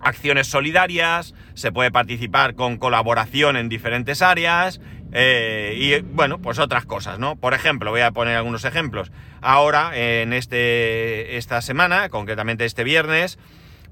acciones 0.00 0.46
solidarias, 0.46 1.34
se 1.54 1.72
puede 1.72 1.90
participar 1.90 2.54
con 2.54 2.76
colaboración 2.76 3.56
en 3.56 3.70
diferentes 3.70 4.20
áreas 4.20 4.78
eh, 5.12 5.74
y 5.78 6.02
bueno, 6.02 6.38
pues 6.38 6.58
otras 6.58 6.84
cosas, 6.84 7.18
¿no? 7.18 7.36
Por 7.36 7.54
ejemplo, 7.54 7.90
voy 7.90 8.02
a 8.02 8.10
poner 8.10 8.36
algunos 8.36 8.66
ejemplos. 8.66 9.10
Ahora, 9.40 9.92
en 9.94 10.34
este, 10.34 11.38
esta 11.38 11.62
semana, 11.62 12.10
concretamente 12.10 12.66
este 12.66 12.84
viernes, 12.84 13.38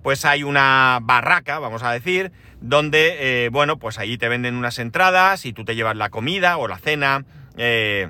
pues 0.02 0.24
hay 0.24 0.42
una 0.42 0.98
barraca, 1.02 1.58
vamos 1.58 1.82
a 1.82 1.92
decir, 1.92 2.32
donde, 2.60 3.44
eh, 3.44 3.48
bueno, 3.50 3.78
pues 3.78 3.98
allí 3.98 4.18
te 4.18 4.28
venden 4.28 4.54
unas 4.54 4.78
entradas 4.78 5.44
y 5.46 5.52
tú 5.52 5.64
te 5.64 5.74
llevas 5.74 5.96
la 5.96 6.10
comida 6.10 6.56
o 6.56 6.68
la 6.68 6.78
cena, 6.78 7.24
eh, 7.56 8.08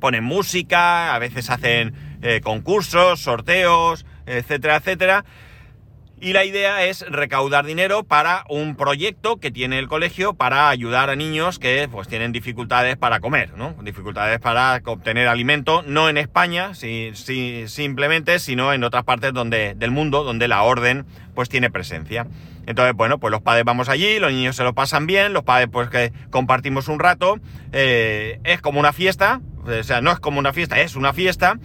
ponen 0.00 0.24
música, 0.24 1.14
a 1.14 1.18
veces 1.18 1.50
hacen 1.50 1.94
concursos, 2.42 3.20
sorteos, 3.20 4.06
etcétera, 4.26 4.76
etcétera. 4.76 5.24
Y 6.20 6.32
la 6.32 6.44
idea 6.44 6.84
es 6.84 7.04
recaudar 7.08 7.64
dinero 7.64 8.02
para 8.02 8.44
un 8.48 8.74
proyecto 8.74 9.36
que 9.36 9.52
tiene 9.52 9.78
el 9.78 9.86
colegio 9.86 10.34
para 10.34 10.68
ayudar 10.68 11.10
a 11.10 11.16
niños 11.16 11.60
que 11.60 11.88
pues 11.88 12.08
tienen 12.08 12.32
dificultades 12.32 12.96
para 12.96 13.20
comer, 13.20 13.56
¿no? 13.56 13.76
Dificultades 13.82 14.40
para 14.40 14.80
obtener 14.84 15.28
alimento, 15.28 15.82
no 15.86 16.08
en 16.08 16.18
España, 16.18 16.74
si, 16.74 17.12
simplemente, 17.66 18.40
sino 18.40 18.72
en 18.72 18.82
otras 18.82 19.04
partes 19.04 19.32
donde, 19.32 19.74
del 19.76 19.92
mundo 19.92 20.24
donde 20.24 20.48
la 20.48 20.62
orden 20.62 21.06
pues 21.36 21.48
tiene 21.48 21.70
presencia. 21.70 22.26
Entonces, 22.66 22.94
bueno, 22.96 23.18
pues 23.18 23.30
los 23.30 23.40
padres 23.40 23.64
vamos 23.64 23.88
allí, 23.88 24.18
los 24.18 24.32
niños 24.32 24.56
se 24.56 24.64
lo 24.64 24.74
pasan 24.74 25.06
bien, 25.06 25.32
los 25.32 25.44
padres 25.44 25.68
pues 25.70 25.88
que 25.88 26.12
compartimos 26.30 26.88
un 26.88 26.98
rato, 26.98 27.38
eh, 27.70 28.40
es 28.42 28.60
como 28.60 28.80
una 28.80 28.92
fiesta, 28.92 29.40
o 29.64 29.82
sea, 29.84 30.00
no 30.00 30.10
es 30.10 30.18
como 30.18 30.40
una 30.40 30.52
fiesta, 30.52 30.80
es 30.80 30.96
una 30.96 31.12
fiesta, 31.12 31.58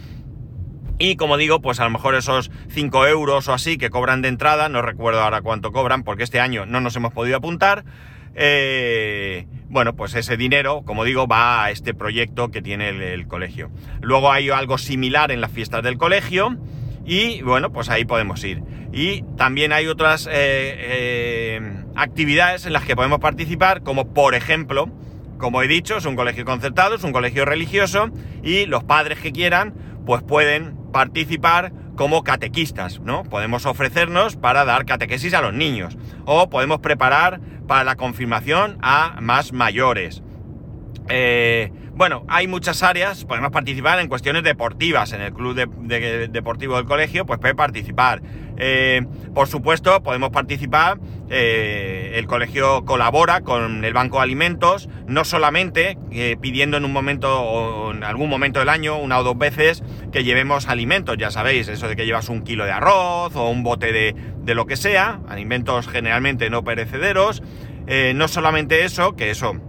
y 0.99 1.15
como 1.15 1.37
digo, 1.37 1.61
pues 1.61 1.79
a 1.79 1.85
lo 1.85 1.89
mejor 1.89 2.15
esos 2.15 2.51
5 2.69 3.07
euros 3.07 3.47
o 3.47 3.53
así 3.53 3.77
que 3.77 3.89
cobran 3.89 4.21
de 4.21 4.29
entrada, 4.29 4.69
no 4.69 4.81
recuerdo 4.81 5.21
ahora 5.21 5.41
cuánto 5.41 5.71
cobran 5.71 6.03
porque 6.03 6.23
este 6.23 6.39
año 6.39 6.65
no 6.65 6.81
nos 6.81 6.95
hemos 6.95 7.13
podido 7.13 7.37
apuntar. 7.37 7.83
Eh, 8.35 9.47
bueno, 9.69 9.95
pues 9.95 10.15
ese 10.15 10.37
dinero, 10.37 10.83
como 10.85 11.03
digo, 11.03 11.27
va 11.27 11.65
a 11.65 11.71
este 11.71 11.93
proyecto 11.93 12.49
que 12.49 12.61
tiene 12.61 12.89
el, 12.89 13.27
colegio. 13.27 13.71
Luego 14.01 14.31
hay 14.31 14.49
algo 14.49 14.77
similar 14.77 15.31
en 15.31 15.41
las 15.41 15.51
fiestas 15.51 15.83
del 15.83 15.97
colegio 15.97 16.57
y 17.05 17.41
bueno, 17.41 17.71
pues 17.71 17.89
ahí 17.89 18.05
podemos 18.05 18.43
ir. 18.43 18.61
Y 18.91 19.23
también 19.35 19.73
hay 19.73 19.87
otras 19.87 20.27
eh, 20.27 20.31
eh, 20.33 21.61
actividades 21.95 22.65
en 22.65 22.73
las 22.73 22.83
que 22.83 22.95
podemos 22.95 23.19
participar, 23.19 23.81
como 23.81 24.13
por 24.13 24.35
ejemplo, 24.35 24.89
como 25.37 25.61
he 25.61 25.67
dicho, 25.67 25.97
es 25.97 26.05
un 26.05 26.15
colegio 26.15 26.45
concertado, 26.45 26.95
es 26.95 27.03
un 27.03 27.11
colegio 27.11 27.45
religioso 27.45 28.09
y 28.43 28.65
los 28.65 28.83
padres 28.83 29.19
que 29.19 29.31
quieran, 29.31 29.73
pues 30.05 30.21
pueden 30.21 30.82
participar 30.93 31.73
como 31.97 32.23
catequistas, 32.23 33.01
¿no? 33.01 33.23
Podemos 33.23 33.65
ofrecernos 33.65 34.37
para 34.37 34.63
dar 34.63 34.85
catequesis 34.85 35.33
a 35.33 35.41
los 35.41 35.53
niños 35.53 35.97
o 36.25 36.49
podemos 36.49 36.79
preparar 36.79 37.41
para 37.67 37.83
la 37.83 37.95
confirmación 37.97 38.77
a 38.81 39.19
más 39.19 39.51
mayores. 39.51 40.23
Eh, 41.09 41.71
bueno, 41.95 42.25
hay 42.27 42.47
muchas 42.47 42.81
áreas, 42.81 43.23
podemos 43.25 43.51
participar 43.51 43.99
en 43.99 44.07
cuestiones 44.07 44.43
deportivas, 44.43 45.13
en 45.13 45.21
el 45.21 45.31
club 45.31 45.55
deportivo 45.55 46.77
del 46.77 46.85
colegio, 46.85 47.25
pues 47.25 47.39
puede 47.39 47.53
participar. 47.53 48.21
Eh, 48.57 49.05
por 49.35 49.47
supuesto, 49.47 50.01
podemos 50.01 50.31
participar, 50.31 50.99
eh, 51.29 52.13
el 52.15 52.25
colegio 52.25 52.83
colabora 52.85 53.41
con 53.41 53.85
el 53.85 53.93
Banco 53.93 54.17
de 54.17 54.23
Alimentos, 54.23 54.89
no 55.07 55.23
solamente 55.23 55.97
eh, 56.11 56.35
pidiendo 56.41 56.77
en 56.77 56.85
un 56.85 56.93
momento 56.93 57.41
o 57.41 57.91
en 57.91 58.03
algún 58.03 58.29
momento 58.29 58.59
del 58.59 58.69
año, 58.69 58.97
una 58.97 59.19
o 59.19 59.23
dos 59.23 59.37
veces, 59.37 59.83
que 60.11 60.23
llevemos 60.23 60.67
alimentos, 60.67 61.17
ya 61.17 61.29
sabéis, 61.29 61.67
eso 61.67 61.87
de 61.87 61.95
que 61.95 62.05
llevas 62.05 62.27
un 62.29 62.41
kilo 62.41 62.65
de 62.65 62.71
arroz 62.71 63.35
o 63.35 63.49
un 63.49 63.61
bote 63.61 63.91
de, 63.91 64.15
de 64.43 64.55
lo 64.55 64.65
que 64.65 64.77
sea, 64.77 65.19
alimentos 65.27 65.87
generalmente 65.87 66.49
no 66.49 66.63
perecederos, 66.63 67.43
no 68.15 68.27
solamente 68.29 68.85
eso, 68.85 69.15
que 69.15 69.29
eso 69.29 69.59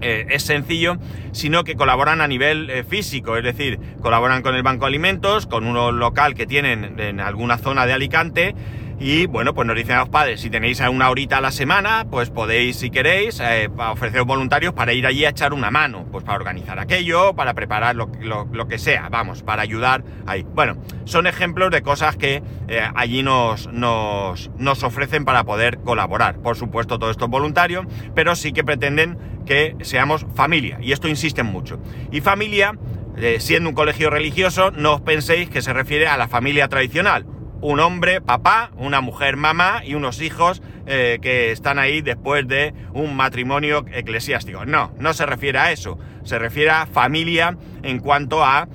eh, 0.00 0.26
es 0.30 0.42
sencillo, 0.42 0.96
sino 1.32 1.64
que 1.64 1.74
colaboran 1.74 2.20
a 2.20 2.28
nivel 2.28 2.70
eh, 2.70 2.84
físico, 2.84 3.36
es 3.36 3.44
decir, 3.44 3.78
colaboran 4.00 4.42
con 4.42 4.54
el 4.54 4.62
Banco 4.62 4.84
de 4.84 4.88
Alimentos, 4.88 5.46
con 5.46 5.64
uno 5.64 5.92
local 5.92 6.34
que 6.34 6.46
tienen 6.46 6.98
en 6.98 7.20
alguna 7.20 7.58
zona 7.58 7.86
de 7.86 7.92
Alicante 7.92 8.54
y 9.00 9.26
bueno, 9.26 9.54
pues 9.54 9.66
nos 9.66 9.76
dicen 9.76 9.94
a 9.94 10.00
los 10.00 10.08
padres, 10.08 10.40
si 10.40 10.50
tenéis 10.50 10.80
una 10.80 11.08
horita 11.08 11.38
a 11.38 11.40
la 11.40 11.52
semana, 11.52 12.06
pues 12.10 12.30
podéis, 12.30 12.76
si 12.76 12.90
queréis, 12.90 13.38
eh, 13.40 13.70
ofreceros 13.76 14.26
voluntarios 14.26 14.74
para 14.74 14.92
ir 14.92 15.06
allí 15.06 15.24
a 15.24 15.28
echar 15.28 15.52
una 15.52 15.70
mano, 15.70 16.06
pues 16.10 16.24
para 16.24 16.36
organizar 16.36 16.80
aquello, 16.80 17.34
para 17.34 17.54
preparar 17.54 17.94
lo, 17.94 18.68
que 18.68 18.78
sea, 18.78 19.08
vamos, 19.08 19.44
para 19.44 19.62
ayudar 19.62 20.02
ahí. 20.26 20.44
Bueno, 20.52 20.82
son 21.04 21.28
ejemplos 21.28 21.70
de 21.70 21.82
cosas 21.82 22.16
que 22.16 22.42
eh, 22.66 22.82
allí 22.96 23.22
nos, 23.22 23.68
nos, 23.72 24.82
ofrecen 24.82 25.24
para 25.24 25.44
poder 25.44 25.78
colaborar. 25.78 26.40
Por 26.40 26.56
supuesto, 26.56 26.98
todo 26.98 27.10
esto 27.10 27.26
es 27.26 27.30
voluntario, 27.30 27.86
pero 28.14 28.34
sí 28.34 28.52
que 28.52 28.64
pretenden 28.64 29.16
que 29.46 29.76
seamos 29.82 30.26
familia, 30.34 30.78
y 30.82 30.92
esto 30.92 31.06
insisten 31.08 31.46
mucho. 31.46 31.80
Y 32.10 32.20
familia, 32.20 32.76
eh, 33.16 33.36
siendo 33.38 33.68
un 33.68 33.74
colegio 33.76 34.10
religioso, 34.10 34.72
no 34.72 34.94
os 34.94 35.00
penséis 35.02 35.48
que 35.48 35.62
se 35.62 35.72
refiere 35.72 36.08
a 36.08 36.16
la 36.16 36.26
familia 36.26 36.68
tradicional 36.68 37.37
un 37.60 37.80
hombre, 37.80 38.20
papá, 38.20 38.70
una 38.76 39.00
mujer, 39.00 39.36
mamá 39.36 39.82
y 39.84 39.94
unos 39.94 40.20
hijos 40.20 40.62
eh, 40.86 41.18
que 41.20 41.50
están 41.50 41.78
ahí 41.78 42.00
después 42.00 42.46
de 42.46 42.74
un 42.92 43.16
matrimonio 43.16 43.84
eclesiástico. 43.92 44.64
No, 44.64 44.92
no 44.98 45.12
se 45.12 45.26
refiere 45.26 45.58
a 45.58 45.72
eso. 45.72 45.98
Se 46.24 46.38
refiere 46.38 46.70
a 46.70 46.86
familia 46.86 47.56
en 47.82 47.98
cuanto 47.98 48.44
a 48.44 48.68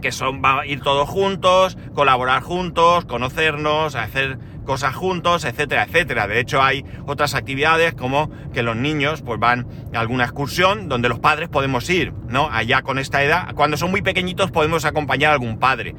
que 0.00 0.12
son 0.12 0.44
a 0.44 0.66
ir 0.66 0.80
todos 0.80 1.08
juntos, 1.08 1.78
colaborar 1.94 2.42
juntos, 2.42 3.04
conocernos, 3.04 3.94
hacer 3.94 4.38
cosas 4.66 4.94
juntos, 4.94 5.44
etcétera, 5.44 5.84
etcétera. 5.84 6.26
De 6.26 6.40
hecho, 6.40 6.62
hay 6.62 6.84
otras 7.06 7.34
actividades 7.34 7.94
como 7.94 8.30
que 8.52 8.62
los 8.62 8.76
niños 8.76 9.22
pues 9.22 9.38
van 9.40 9.66
a 9.94 10.00
alguna 10.00 10.24
excursión 10.24 10.88
donde 10.88 11.08
los 11.08 11.20
padres 11.20 11.48
podemos 11.48 11.88
ir, 11.88 12.12
¿no? 12.28 12.50
Allá 12.50 12.82
con 12.82 12.98
esta 12.98 13.22
edad, 13.22 13.54
cuando 13.54 13.76
son 13.76 13.90
muy 13.90 14.02
pequeñitos 14.02 14.50
podemos 14.50 14.84
acompañar 14.84 15.30
a 15.30 15.34
algún 15.34 15.58
padre. 15.58 15.94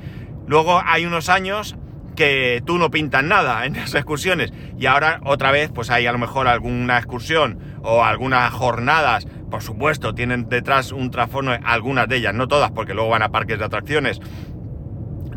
Luego 0.48 0.82
hay 0.86 1.06
unos 1.06 1.30
años 1.30 1.78
que 2.16 2.62
tú 2.66 2.78
no 2.78 2.92
pintas 2.92 3.24
nada 3.24 3.66
en 3.66 3.74
las 3.74 3.94
excursiones. 3.96 4.52
Y 4.78 4.86
ahora 4.86 5.20
otra 5.24 5.52
vez 5.52 5.72
pues 5.74 5.90
hay 5.90 6.06
a 6.06 6.12
lo 6.12 6.18
mejor 6.18 6.48
alguna 6.48 6.98
excursión 6.98 7.60
o 7.84 8.04
algunas 8.04 8.52
jornadas, 8.52 9.28
por 9.50 9.62
supuesto 9.62 10.16
tienen 10.16 10.48
detrás 10.50 10.92
un 10.92 11.12
trasfondo, 11.12 11.54
algunas 11.64 12.08
de 12.08 12.18
ellas, 12.18 12.34
no 12.34 12.48
todas 12.48 12.72
porque 12.72 12.94
luego 12.94 13.10
van 13.10 13.24
a 13.24 13.30
parques 13.30 13.60
de 13.60 13.66
atracciones, 13.66 14.20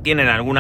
tienen 0.03 0.29
algún 0.29 0.57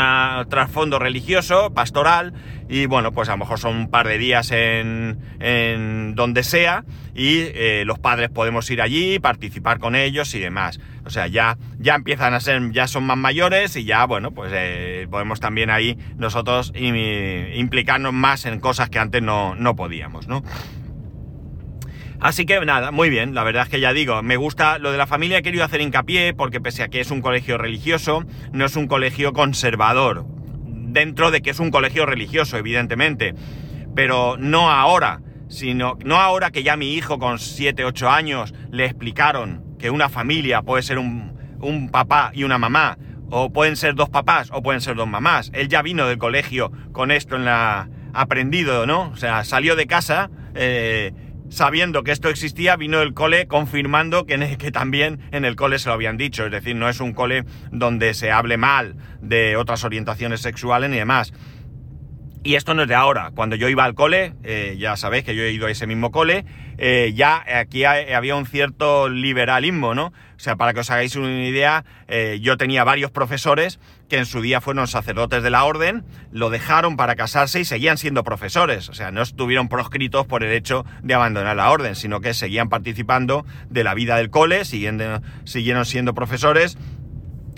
trasfondo 0.49 0.99
religioso, 0.99 1.73
pastoral, 1.73 2.35
y 2.69 2.87
bueno, 2.87 3.13
pues 3.13 3.29
a 3.29 3.33
lo 3.33 3.39
mejor 3.39 3.61
son 3.61 3.77
un 3.77 3.91
par 3.91 4.09
de 4.09 4.19
días 4.19 4.51
en, 4.51 5.21
en 5.39 6.17
donde 6.17 6.43
sea, 6.43 6.85
y 7.17 7.51
eh, 7.55 7.85
los 7.87 7.99
padres 7.99 8.29
podemos 8.29 8.71
ir 8.71 8.83
allí, 8.83 9.19
participar 9.19 9.79
con 9.79 9.97
ellos 9.97 10.35
y 10.35 10.39
demás. 10.39 10.79
O 11.07 11.11
sea, 11.11 11.27
ya, 11.27 11.57
ya 11.79 11.95
empiezan 11.95 12.35
a 12.35 12.41
ser, 12.41 12.73
ya 12.73 12.87
son 12.87 13.05
más 13.05 13.17
mayores 13.17 13.75
y 13.77 13.85
ya, 13.85 14.05
bueno, 14.05 14.33
pues 14.33 14.53
eh, 14.55 15.09
podemos 15.11 15.41
también 15.41 15.71
ahí 15.71 15.97
nosotros 16.17 16.73
implicarnos 16.75 18.13
más 18.13 18.45
en 18.45 18.61
cosas 18.61 18.91
que 18.91 18.99
antes 18.99 19.23
no, 19.23 19.55
no 19.55 19.75
podíamos, 19.75 20.29
¿no? 20.29 20.43
Así 22.21 22.45
que 22.45 22.65
nada, 22.65 22.91
muy 22.91 23.09
bien, 23.11 23.35
la 23.35 23.45
verdad 23.45 23.65
es 23.65 23.69
que 23.69 23.81
ya 23.81 23.93
digo, 23.93 24.23
me 24.23 24.37
gusta 24.37 24.79
lo 24.79 24.91
de 24.91 24.99
la 24.99 25.07
familia, 25.07 25.39
he 25.39 25.43
querido 25.43 25.65
hacer 25.65 25.81
hincapié 25.81 26.35
porque 26.35 26.61
pese 26.61 26.83
a 26.83 26.89
que 26.89 27.01
es 27.01 27.11
un 27.11 27.21
colegio 27.21 27.59
religioso, 27.59 28.25
no 28.53 28.65
es 28.65 28.77
un 28.77 28.87
colegio 28.89 29.33
conservador, 29.33 30.27
dentro 30.65 31.31
de 31.31 31.43
que 31.43 31.51
es 31.51 31.61
un 31.61 31.71
colegio 31.71 32.07
religioso, 32.07 32.57
evidentemente, 32.57 33.35
pero 33.95 34.37
no 34.39 34.71
ahora, 34.71 35.21
sino 35.49 35.99
no 36.05 36.17
ahora 36.17 36.50
que 36.50 36.62
ya 36.62 36.76
mi 36.76 36.95
hijo 36.95 37.19
con 37.19 37.38
7, 37.38 37.85
8 37.85 38.11
años 38.11 38.55
le 38.71 38.85
explicaron 38.85 39.65
que 39.79 39.91
una 39.91 40.09
familia 40.09 40.62
puede 40.62 40.83
ser 40.83 40.99
un, 40.99 41.37
un 41.61 41.91
papá 41.91 42.31
y 42.35 42.45
una 42.45 42.59
mamá, 42.59 42.99
o 43.31 43.53
pueden 43.53 43.76
ser 43.76 43.95
dos 43.95 44.09
papás 44.09 44.50
o 44.53 44.62
pueden 44.62 44.81
ser 44.81 44.97
dos 44.97 45.09
mamás. 45.09 45.50
Él 45.55 45.69
ya 45.69 45.83
vino 45.83 46.07
del 46.07 46.19
colegio 46.19 46.71
con 46.93 47.11
esto 47.11 47.37
en 47.37 47.45
la 47.45 47.88
aprendido, 48.15 48.87
¿no? 48.87 49.11
O 49.11 49.17
sea, 49.17 49.45
salió 49.45 49.76
de 49.76 49.87
casa 49.87 50.31
eh, 50.55 51.12
sabiendo 51.50 52.03
que 52.03 52.12
esto 52.12 52.29
existía, 52.29 52.76
vino 52.76 53.03
el 53.03 53.15
cole 53.15 53.47
confirmando 53.47 54.26
que, 54.26 54.57
que, 54.59 54.71
también 54.71 55.21
en 55.33 55.45
el 55.45 55.57
cole 55.57 55.79
se 55.79 55.88
lo 55.88 55.95
habían 55.95 56.17
dicho. 56.17 56.47
Es 56.47 56.53
decir, 56.53 56.76
no 56.76 56.88
es 56.88 57.00
un 57.00 57.12
cole 57.12 57.45
donde 57.71 58.15
se 58.15 58.31
hable 58.31 58.57
mal 58.57 58.97
de 59.21 59.57
otras 59.57 59.85
orientaciones 59.85 60.41
sexuales 60.41 60.91
ni 60.91 60.97
demás. 60.97 61.33
Y 62.47 62.55
esto 62.55 62.75
no 62.75 62.83
es 62.83 62.88
de 62.88 62.95
ahora. 62.95 63.33
Cuando 63.35 63.57
yo 63.57 63.69
iba 63.69 63.83
al 63.83 63.95
cole, 63.95 64.35
eh, 64.45 64.76
ya 64.79 64.97
sabéis 64.97 65.25
que 65.25 65.35
yo 65.35 65.43
he 65.43 65.50
ido 65.50 65.67
a 65.67 65.71
ese 65.73 65.88
mismo 65.88 66.12
cole, 66.12 66.45
eh, 66.79 67.12
ya 67.12 67.45
aquí 67.59 67.85
había 67.85 68.37
un 68.37 68.47
cierto 68.47 69.09
liberalismo, 69.09 69.97
¿no? 69.97 70.12
O 70.37 70.38
sea, 70.38 70.55
para 70.55 70.73
que 70.73 70.79
os 70.79 70.91
hagáis 70.93 71.17
una 71.17 71.45
idea, 71.45 71.85
eh, 72.07 72.38
yo 72.41 72.57
tenía 72.57 72.85
varios 72.85 73.11
profesores 73.11 73.81
que 74.09 74.19
en 74.19 74.26
su 74.26 74.43
día 74.43 74.61
fueron 74.61 74.87
sacerdotes 74.87 75.43
de 75.43 75.50
la 75.50 75.65
orden, 75.65 76.05
lo 76.31 76.49
dejaron 76.49 76.97
para 76.97 77.17
casarse 77.17 77.59
y 77.59 77.65
seguían 77.65 77.99
siendo 77.99 78.23
profesores. 78.23 78.88
O 78.91 78.95
sea, 78.95 79.11
no 79.11 79.23
estuvieron 79.23 79.69
proscritos 79.69 80.25
por 80.26 80.45
el 80.45 80.53
hecho 80.53 80.87
de 81.03 81.15
abandonar 81.15 81.57
la 81.57 81.69
orden, 81.73 81.97
sino 81.97 82.21
que 82.21 82.33
seguían 82.33 82.69
participando 82.69 83.45
de 83.71 83.83
la 83.83 83.95
vida 83.95 84.19
del 84.19 84.31
cole, 84.31 84.65
siguieron 84.65 85.85
siendo 85.85 86.15
profesores 86.15 86.79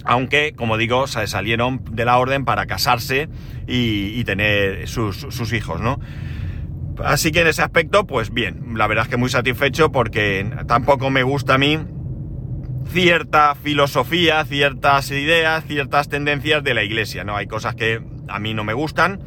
aunque, 0.04 0.52
como 0.54 0.76
digo, 0.76 1.06
salieron 1.06 1.82
de 1.90 2.04
la 2.04 2.18
orden 2.18 2.44
para 2.44 2.66
casarse 2.66 3.28
y, 3.66 4.22
tener 4.24 4.88
sus, 4.88 5.52
hijos, 5.52 5.80
¿no? 5.80 6.00
Así 7.04 7.30
que 7.30 7.42
en 7.42 7.46
ese 7.46 7.62
aspecto, 7.62 8.06
pues 8.06 8.32
bien, 8.32 8.74
la 8.74 8.86
verdad 8.86 9.04
es 9.04 9.10
que 9.10 9.16
muy 9.16 9.28
satisfecho 9.28 9.92
porque 9.92 10.50
tampoco 10.66 11.10
me 11.10 11.22
gusta 11.22 11.54
a 11.54 11.58
mí 11.58 11.78
cierta 12.88 13.54
filosofía, 13.54 14.44
ciertas 14.44 15.10
ideas, 15.10 15.64
ciertas 15.66 16.08
tendencias 16.08 16.64
de 16.64 16.74
la 16.74 16.82
iglesia, 16.82 17.22
¿no? 17.22 17.36
Hay 17.36 17.46
cosas 17.46 17.74
que 17.74 18.02
a 18.28 18.38
mí 18.38 18.54
no 18.54 18.64
me 18.64 18.72
gustan 18.72 19.20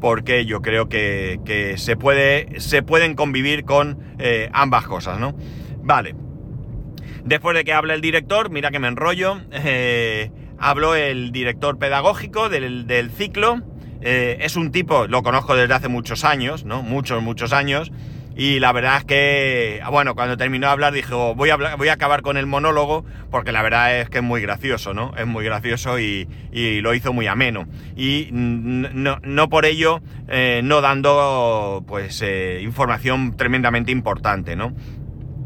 porque 0.00 0.46
yo 0.46 0.62
creo 0.62 0.88
que, 0.88 1.74
se, 1.76 1.96
puede, 1.96 2.60
se 2.60 2.82
pueden 2.82 3.14
convivir 3.14 3.64
con 3.64 3.98
eh, 4.18 4.48
ambas 4.52 4.86
cosas, 4.86 5.18
¿no? 5.18 5.34
Vale, 5.82 6.14
Después 7.24 7.56
de 7.56 7.64
que 7.64 7.72
hable 7.72 7.94
el 7.94 8.00
director, 8.00 8.50
mira 8.50 8.70
que 8.70 8.78
me 8.78 8.88
enrollo, 8.88 9.40
eh, 9.52 10.30
habló 10.58 10.94
el 10.94 11.32
director 11.32 11.78
pedagógico 11.78 12.48
del, 12.48 13.10
ciclo. 13.16 13.62
Eh, 14.02 14.38
es 14.40 14.56
un 14.56 14.72
tipo, 14.72 15.06
lo 15.06 15.22
conozco 15.22 15.54
desde 15.54 15.74
hace 15.74 15.88
muchos 15.88 16.24
años, 16.24 16.64
¿no? 16.64 16.82
Muchos, 16.82 17.22
muchos 17.22 17.52
años. 17.52 17.92
Y 18.36 18.58
la 18.58 18.72
verdad 18.72 18.98
es 18.98 19.04
que, 19.04 19.82
bueno, 19.90 20.14
cuando 20.14 20.38
terminó 20.38 20.68
de 20.68 20.72
hablar 20.72 20.94
dijo, 20.94 21.34
voy 21.34 21.50
a, 21.50 21.56
voy 21.76 21.88
a 21.88 21.92
acabar 21.92 22.22
con 22.22 22.38
el 22.38 22.46
monólogo, 22.46 23.04
porque 23.30 23.52
la 23.52 23.60
verdad 23.60 24.00
es 24.00 24.08
que 24.08 24.18
es 24.18 24.24
muy 24.24 24.40
gracioso, 24.40 24.94
¿no? 24.94 25.12
Es 25.18 25.26
muy 25.26 25.44
gracioso 25.44 25.98
y, 25.98 26.26
lo 26.52 26.94
hizo 26.94 27.12
muy 27.12 27.26
ameno. 27.26 27.66
Y 27.96 28.28
no, 28.32 29.48
por 29.50 29.66
ello, 29.66 30.00
eh, 30.28 30.62
no 30.64 30.80
dando, 30.80 31.84
pues, 31.86 32.24
información 32.62 33.36
tremendamente 33.36 33.92
importante, 33.92 34.56
¿no? 34.56 34.74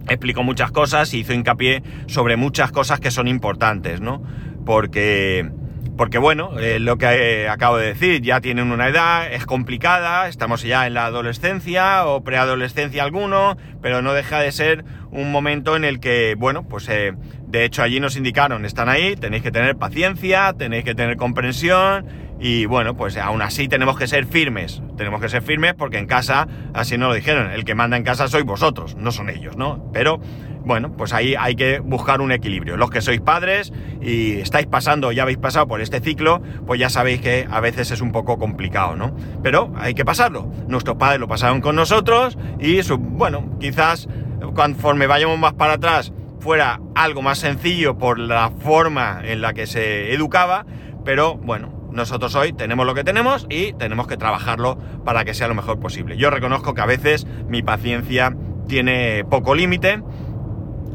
Explicó 0.08 0.42
muchas 0.42 0.70
cosas 0.70 1.12
y 1.14 1.20
hizo 1.20 1.32
hincapié 1.32 1.82
sobre 2.06 2.37
muchas 2.37 2.73
cosas 2.73 3.00
que 3.00 3.11
son 3.11 3.28
importantes, 3.28 4.00
¿no? 4.00 4.23
Porque, 4.66 5.50
porque 5.96 6.18
bueno, 6.18 6.58
eh, 6.58 6.78
lo 6.78 6.96
que 6.99 7.42
eh, 7.42 7.49
acabo 7.49 7.76
de 7.76 7.88
decir, 7.88 8.23
ya 8.23 8.40
tienen 8.40 8.73
una 8.73 8.88
edad, 8.88 9.32
es 9.32 9.46
complicada, 9.46 10.28
estamos 10.28 10.62
ya 10.62 10.87
en 10.87 10.94
la 10.94 11.06
adolescencia 11.06 12.06
o 12.06 12.23
preadolescencia 12.23 13.02
alguno, 13.02 13.56
pero 13.82 14.02
no 14.02 14.12
deja 14.12 14.40
de 14.40 14.52
ser 14.52 14.84
un 15.11 15.30
momento 15.30 15.76
en 15.76 15.84
el 15.84 16.00
que, 16.00 16.34
bueno, 16.37 16.66
pues 16.68 16.88
eh, 16.88 17.12
de 17.46 17.64
hecho 17.64 17.82
allí 17.82 18.00
nos 18.00 18.16
indicaron, 18.16 18.64
están 18.64 18.88
ahí, 18.88 19.16
tenéis 19.16 19.42
que 19.42 19.52
tener 19.52 19.76
paciencia, 19.76 20.52
tenéis 20.54 20.84
que 20.84 20.94
tener 20.94 21.16
comprensión 21.16 22.24
y 22.38 22.67
bueno, 22.67 22.97
pues 22.97 23.17
aún 23.17 23.43
así 23.43 23.69
tenemos 23.69 23.99
que 23.99 24.07
ser 24.07 24.26
firmes. 24.26 24.83
Tenemos 24.97 25.21
que 25.21 25.29
ser 25.29 25.43
firmes 25.43 25.75
porque 25.75 25.99
en 25.99 26.07
casa, 26.07 26.47
así 26.73 26.99
nos 26.99 27.09
lo 27.09 27.14
dijeron, 27.14 27.50
el 27.50 27.64
que 27.64 27.75
manda 27.75 27.97
en 27.97 28.05
casa 28.05 28.29
sois 28.29 28.45
vosotros, 28.45 28.97
no 28.97 29.12
son 29.12 29.31
ellos, 29.31 29.57
¿no? 29.57 29.91
Pero 29.93 30.21
bueno, 30.64 30.93
pues 30.97 31.12
ahí 31.12 31.35
hay 31.38 31.57
que 31.57 31.79
buscar 31.81 32.21
un 32.21 32.33
equilibrio. 32.33 32.76
Los 32.76 32.91
que 32.91 33.03
sois 33.03 33.21
padres 33.21 33.73
y 34.00 34.38
estáis 34.38 34.67
pasando, 34.67 35.12
ya 35.12 35.23
habéis 35.23 35.38
pasado 35.38 35.67
por 35.67 35.81
este 35.81 36.00
ciclo, 36.00 36.43
pues 36.67 36.81
ya 36.81 36.88
sabéis 36.88 37.21
que 37.21 37.47
a 37.50 37.61
veces 37.61 37.91
es 37.91 38.00
un 38.00 38.12
poco 38.12 38.38
complicado, 38.38 38.97
¿no? 38.97 39.14
Pero 39.43 39.73
hay 39.76 39.95
que 39.95 40.05
pasarlo. 40.05 40.50
Nuestros 40.69 40.97
padres 40.97 41.21
lo 41.21 41.29
pasaron 41.29 41.61
con 41.61 41.76
nosotros 41.76 42.38
y, 42.59 42.81
bueno, 42.99 43.57
quizás 43.61 44.09
conforme 44.55 45.07
vayamos 45.07 45.38
más 45.38 45.55
para 45.55 45.75
atrás 45.75 46.12
fuera 46.41 46.81
algo 46.95 47.23
más 47.23 47.38
sencillo 47.38 47.97
por 47.97 48.19
la 48.19 48.50
forma 48.50 49.21
en 49.25 49.41
la 49.41 49.55
que 49.55 49.67
se 49.67 50.12
educaba, 50.12 50.67
pero 51.03 51.37
bueno, 51.37 51.74
nosotros 51.94 52.34
hoy 52.34 52.52
tenemos 52.52 52.84
lo 52.84 52.94
que 52.94 53.04
tenemos 53.04 53.46
y 53.48 53.72
tenemos 53.74 54.06
que 54.06 54.16
trabajarlo 54.16 54.76
para 55.04 55.24
que 55.24 55.32
sea 55.32 55.48
lo 55.48 55.54
mejor 55.54 55.78
posible. 55.78 56.16
Yo 56.16 56.28
reconozco 56.28 56.74
que 56.74 56.80
a 56.80 56.87
veces 56.87 57.26
mi 57.48 57.62
paciencia 57.62 58.37
tiene 58.66 59.24
poco 59.30 59.54
límite 59.54 60.02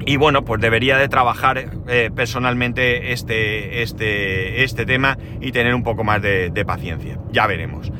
y 0.05 0.17
bueno, 0.17 0.43
pues 0.43 0.61
debería 0.61 0.97
de 0.97 1.07
trabajar 1.07 1.69
eh, 1.87 2.11
personalmente 2.13 3.13
este, 3.13 3.81
este, 3.81 4.63
este 4.63 4.85
tema 4.85 5.17
y 5.39 5.51
tener 5.51 5.73
un 5.73 5.83
poco 5.83 6.03
más 6.03 6.21
de, 6.21 6.63
paciencia. 6.65 7.17
Ya 7.31 7.47
veremos. 7.47 7.91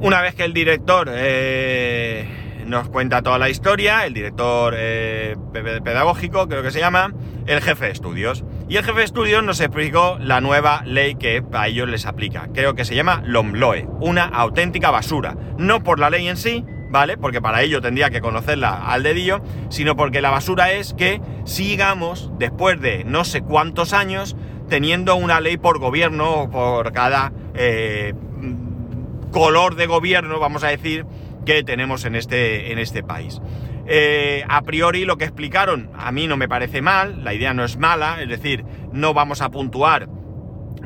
Una 0.00 0.20
vez 0.22 0.34
que 0.34 0.44
el 0.44 0.52
director 0.52 1.10
eh, 1.10 2.26
nos 2.66 2.88
cuenta 2.88 3.22
toda 3.22 3.38
la 3.38 3.48
historia, 3.48 4.06
el 4.06 4.14
director 4.14 4.74
eh, 4.76 5.36
pedagógico, 5.52 6.48
creo 6.48 6.62
que 6.62 6.70
se 6.70 6.80
llama, 6.80 7.12
el 7.46 7.60
jefe 7.60 7.86
de 7.86 7.92
estudios. 7.92 8.44
Y 8.68 8.76
el 8.76 8.84
jefe 8.84 8.98
de 8.98 9.04
estudios 9.04 9.44
nos 9.44 9.60
explicó 9.60 10.18
la 10.20 10.40
nueva 10.40 10.82
ley 10.84 11.14
que 11.14 11.40
a 11.52 11.68
ellos 11.68 11.88
les 11.88 12.04
aplica. 12.04 12.48
Creo 12.52 12.74
que 12.74 12.84
se 12.84 12.96
llama 12.96 13.22
LOMLOE, 13.24 13.86
una 14.00 14.24
auténtica 14.24 14.90
basura. 14.90 15.36
No 15.56 15.84
por 15.84 16.00
la 16.00 16.10
ley 16.10 16.26
en 16.26 16.36
sí, 16.36 16.64
¿vale? 16.90 17.16
Porque 17.16 17.40
para 17.40 17.62
ello 17.62 17.80
tendría 17.80 18.10
que 18.10 18.20
conocerla 18.20 18.90
al 18.90 19.04
dedillo, 19.04 19.40
sino 19.68 19.94
porque 19.94 20.20
la 20.20 20.30
basura 20.30 20.72
es 20.72 20.94
que 20.94 21.20
sigamos, 21.44 22.32
después 22.38 22.80
de 22.80 23.04
no 23.04 23.24
sé 23.24 23.42
cuántos 23.42 23.92
años, 23.92 24.36
teniendo 24.68 25.14
una 25.14 25.40
ley 25.40 25.58
por 25.58 25.78
gobierno, 25.78 26.50
por 26.50 26.92
cada 26.92 27.32
eh, 27.54 28.14
color 29.30 29.76
de 29.76 29.86
gobierno, 29.86 30.40
vamos 30.40 30.64
a 30.64 30.68
decir, 30.68 31.06
que 31.44 31.62
tenemos 31.62 32.04
en 32.04 32.16
este, 32.16 32.72
en 32.72 32.80
este 32.80 33.04
país. 33.04 33.40
Eh, 33.88 34.44
a 34.48 34.62
priori 34.62 35.04
lo 35.04 35.16
que 35.16 35.24
explicaron 35.24 35.90
a 35.96 36.10
mí 36.10 36.26
no 36.26 36.36
me 36.36 36.48
parece 36.48 36.82
mal, 36.82 37.22
la 37.22 37.34
idea 37.34 37.54
no 37.54 37.64
es 37.64 37.76
mala, 37.76 38.20
es 38.20 38.28
decir, 38.28 38.64
no 38.92 39.14
vamos 39.14 39.40
a 39.42 39.50
puntuar 39.50 40.08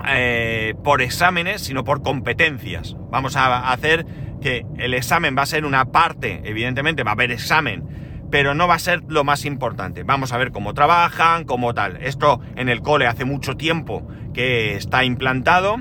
eh, 0.06 0.74
por 0.84 1.00
exámenes, 1.02 1.62
sino 1.62 1.84
por 1.84 2.02
competencias. 2.02 2.96
Vamos 3.10 3.36
a 3.36 3.70
hacer 3.72 4.06
que 4.40 4.66
el 4.78 4.94
examen 4.94 5.36
va 5.36 5.42
a 5.42 5.46
ser 5.46 5.64
una 5.64 5.86
parte, 5.86 6.40
evidentemente 6.44 7.02
va 7.02 7.12
a 7.12 7.14
haber 7.14 7.30
examen, 7.30 7.84
pero 8.30 8.54
no 8.54 8.68
va 8.68 8.74
a 8.74 8.78
ser 8.78 9.02
lo 9.08 9.24
más 9.24 9.44
importante. 9.44 10.02
Vamos 10.04 10.32
a 10.32 10.38
ver 10.38 10.52
cómo 10.52 10.74
trabajan, 10.74 11.44
cómo 11.44 11.74
tal. 11.74 11.98
Esto 12.02 12.40
en 12.56 12.68
el 12.68 12.80
cole 12.80 13.06
hace 13.06 13.24
mucho 13.24 13.56
tiempo 13.56 14.06
que 14.32 14.76
está 14.76 15.04
implantado 15.04 15.76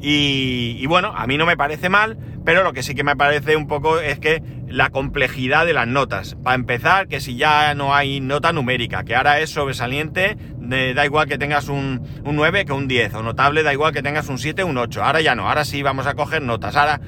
y, 0.00 0.86
bueno, 0.86 1.12
a 1.16 1.26
mí 1.26 1.36
no 1.36 1.44
me 1.44 1.56
parece 1.56 1.88
mal, 1.88 2.18
pero 2.48 2.62
lo 2.62 2.72
que 2.72 2.82
sí 2.82 2.94
que 2.94 3.04
me 3.04 3.14
parece 3.14 3.56
un 3.56 3.66
poco 3.66 4.00
es 4.00 4.18
que 4.20 4.42
la 4.68 4.88
complejidad 4.88 5.66
de 5.66 5.74
las 5.74 5.86
notas. 5.86 6.34
Para 6.42 6.54
empezar, 6.54 7.06
que 7.06 7.20
si 7.20 7.36
ya 7.36 7.74
no 7.74 7.94
hay 7.94 8.20
nota 8.20 8.54
numérica, 8.54 9.04
que 9.04 9.14
ahora 9.14 9.40
es 9.40 9.50
sobresaliente, 9.50 10.38
da 10.58 11.04
igual 11.04 11.28
que 11.28 11.36
tengas 11.36 11.68
un, 11.68 12.00
9 12.24 12.64
que 12.64 12.72
un 12.72 12.88
10, 12.88 13.12
o 13.12 13.22
notable 13.22 13.62
da 13.64 13.74
igual 13.74 13.92
que 13.92 14.02
tengas 14.02 14.30
un 14.30 14.38
7 14.38 14.62
o 14.62 14.66
un 14.66 14.78
8. 14.78 15.04
Ahora 15.04 15.20
ya 15.20 15.34
no, 15.34 15.46
ahora 15.46 15.66
sí 15.66 15.82
vamos 15.82 16.06
a 16.06 16.14
coger 16.14 16.40
notas. 16.40 16.74
Ahora, 16.74 17.02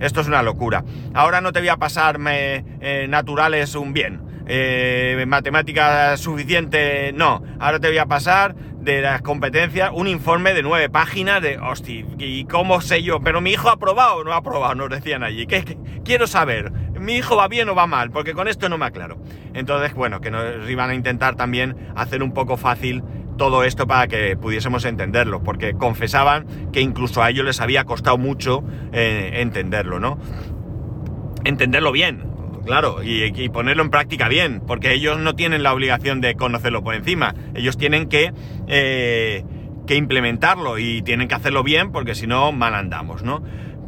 esto 0.00 0.22
es 0.22 0.28
una 0.28 0.42
locura. 0.42 0.82
Ahora 1.12 1.42
no 1.42 1.52
te 1.52 1.58
voy 1.58 1.68
a 1.68 1.76
pasarme 1.76 2.64
eh, 2.80 3.04
naturales 3.06 3.74
un 3.74 3.92
bien. 3.92 4.22
Eh, 4.48 5.26
matemática 5.28 6.16
suficiente, 6.16 7.12
no. 7.12 7.42
Ahora 7.58 7.80
te 7.80 7.88
voy 7.88 7.98
a 7.98 8.06
pasar 8.06 8.56
de 8.86 9.02
las 9.02 9.20
competencias 9.20 9.90
un 9.92 10.06
informe 10.06 10.54
de 10.54 10.62
nueve 10.62 10.88
páginas 10.88 11.42
de, 11.42 11.58
hostia, 11.58 12.06
¿y 12.18 12.44
cómo 12.44 12.80
sé 12.80 13.02
yo? 13.02 13.20
Pero 13.20 13.40
mi 13.40 13.50
hijo 13.50 13.68
ha 13.68 13.72
aprobado 13.72 14.18
o 14.18 14.24
no 14.24 14.32
ha 14.32 14.36
aprobado, 14.36 14.76
nos 14.76 14.88
decían 14.88 15.24
allí. 15.24 15.46
¿Qué, 15.48 15.76
quiero 16.04 16.28
saber, 16.28 16.70
¿mi 16.98 17.16
hijo 17.16 17.36
va 17.36 17.48
bien 17.48 17.68
o 17.68 17.74
va 17.74 17.88
mal? 17.88 18.12
Porque 18.12 18.32
con 18.32 18.46
esto 18.46 18.68
no 18.68 18.78
me 18.78 18.86
aclaro. 18.86 19.18
Entonces, 19.54 19.92
bueno, 19.92 20.20
que 20.20 20.30
nos 20.30 20.70
iban 20.70 20.88
a 20.88 20.94
intentar 20.94 21.34
también 21.34 21.76
hacer 21.96 22.22
un 22.22 22.32
poco 22.32 22.56
fácil 22.56 23.02
todo 23.36 23.64
esto 23.64 23.88
para 23.88 24.06
que 24.06 24.36
pudiésemos 24.36 24.84
entenderlo, 24.84 25.42
porque 25.42 25.74
confesaban 25.74 26.70
que 26.72 26.80
incluso 26.80 27.24
a 27.24 27.30
ellos 27.30 27.44
les 27.44 27.60
había 27.60 27.84
costado 27.84 28.18
mucho 28.18 28.62
eh, 28.92 29.40
entenderlo, 29.42 29.98
¿no? 29.98 30.16
Entenderlo 31.44 31.90
bien, 31.90 32.22
claro, 32.66 33.02
y, 33.02 33.48
ponerlo 33.48 33.82
en 33.84 33.90
práctica 33.90 34.28
bien, 34.28 34.60
porque 34.66 34.92
ellos 34.92 35.18
no 35.18 35.34
tienen 35.34 35.62
la 35.62 35.72
obligación 35.72 36.20
de 36.20 36.34
conocerlo 36.34 36.82
por 36.82 36.94
encima, 36.94 37.34
ellos 37.54 37.78
tienen 37.78 38.08
que, 38.08 38.32
eh, 38.66 39.44
que 39.86 39.94
implementarlo 39.94 40.78
y 40.78 41.00
tienen 41.02 41.28
que 41.28 41.34
hacerlo 41.36 41.62
bien, 41.62 41.92
porque 41.92 42.14
si 42.14 42.26
no, 42.26 42.52
mal 42.52 42.74
andamos, 42.74 43.22
¿no? 43.22 43.42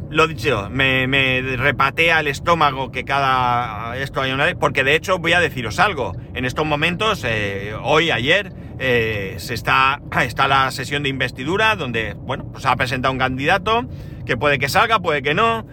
Lo 0.09 0.27
dicho, 0.27 0.69
me, 0.71 1.41
repatea 1.57 2.21
el 2.21 2.27
estómago 2.27 2.91
que 2.91 3.05
cada 3.05 3.95
esto 3.97 4.21
hay 4.21 4.31
una 4.31 4.45
vez, 4.45 4.55
porque 4.59 4.83
de 4.83 4.95
hecho 4.95 5.19
voy 5.19 5.33
a 5.33 5.39
deciros 5.39 5.77
algo. 5.77 6.15
En 6.33 6.45
estos 6.45 6.65
momentos, 6.65 7.23
eh, 7.27 7.75
hoy, 7.83 8.09
ayer, 8.09 8.51
eh, 8.79 9.35
se 9.37 9.53
está, 9.53 10.01
está 10.23 10.47
la 10.47 10.71
sesión 10.71 11.03
de 11.03 11.09
investidura, 11.09 11.75
donde, 11.75 12.13
bueno, 12.13 12.49
pues 12.51 12.65
ha 12.65 12.75
presentado 12.75 13.11
un 13.11 13.19
candidato, 13.19 13.85
que 14.25 14.35
puede 14.35 14.57
que 14.57 14.67
salga, 14.67 14.99
puede 14.99 15.21
que 15.21 15.35
no. 15.35 15.67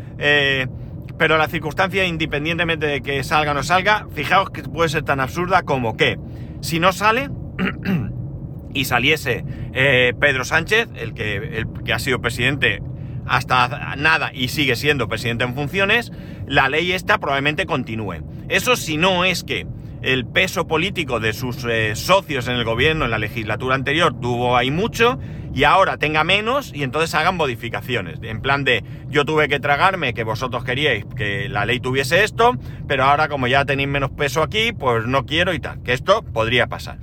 Pero 1.19 1.39
la 1.39 1.49
circunstancia, 1.49 2.05
independientemente 2.05 2.87
de 2.87 3.01
que 3.01 3.23
salga 3.25 3.53
o 3.53 3.55
no 3.55 3.63
salga, 3.63 4.07
fijaos 4.15 4.51
que 4.51 4.63
puede 4.63 4.89
ser 4.89 5.03
tan 5.03 5.21
absurda 5.21 5.63
como 5.63 5.97
que 5.97 6.19
si 6.61 6.79
no 6.79 6.93
sale 6.93 7.31
y 8.75 8.85
saliese 8.85 9.45
eh, 9.73 10.13
Pedro 10.21 10.45
Sánchez, 10.45 10.89
el 10.97 11.15
que, 11.15 11.37
el 11.37 11.67
que 11.85 11.93
ha 11.93 11.99
sido 11.99 12.21
presidente 12.21 12.83
hasta 13.27 13.97
nada 13.97 14.31
y 14.33 14.49
sigue 14.49 14.77
siendo 14.77 15.09
presidente 15.09 15.45
en 15.45 15.55
funciones, 15.55 16.13
la 16.47 16.69
ley 16.69 16.93
esta 16.93 17.19
probablemente 17.19 17.67
continúe. 17.67 18.23
Eso 18.49 18.77
si 18.77 18.97
no 18.97 19.25
es 19.25 19.43
que 19.43 19.67
el 20.03 20.27
peso 20.27 20.67
político 20.67 21.19
de 21.21 21.33
sus 21.33 21.65
eh, 21.65 21.97
socios 21.97 22.47
en 22.49 22.57
el 22.57 22.65
gobierno 22.65 23.07
en 23.07 23.11
la 23.11 23.19
legislatura 23.19 23.75
anterior 23.75 24.19
tuvo 24.21 24.57
ahí 24.57 24.71
mucho 24.71 25.19
y 25.57 25.65
ahora 25.65 25.97
tenga 25.97 26.23
menos 26.23 26.71
y 26.75 26.83
entonces 26.83 27.15
hagan 27.15 27.39
modificaciones. 27.39 28.19
En 28.21 28.43
plan 28.43 28.63
de 28.63 28.85
yo 29.09 29.25
tuve 29.25 29.49
que 29.49 29.59
tragarme 29.59 30.13
que 30.13 30.23
vosotros 30.23 30.65
queríais 30.65 31.07
que 31.17 31.49
la 31.49 31.65
ley 31.65 31.81
tuviese 31.81 32.25
esto, 32.25 32.59
pero 32.87 33.05
ahora 33.05 33.29
como 33.29 33.47
ya 33.47 33.65
tenéis 33.65 33.89
menos 33.89 34.11
peso 34.11 34.43
aquí, 34.43 34.73
pues 34.73 35.07
no 35.07 35.25
quiero 35.25 35.55
y 35.55 35.59
tal. 35.59 35.83
Que 35.83 35.95
esto 35.95 36.23
podría 36.23 36.67
pasar. 36.67 36.99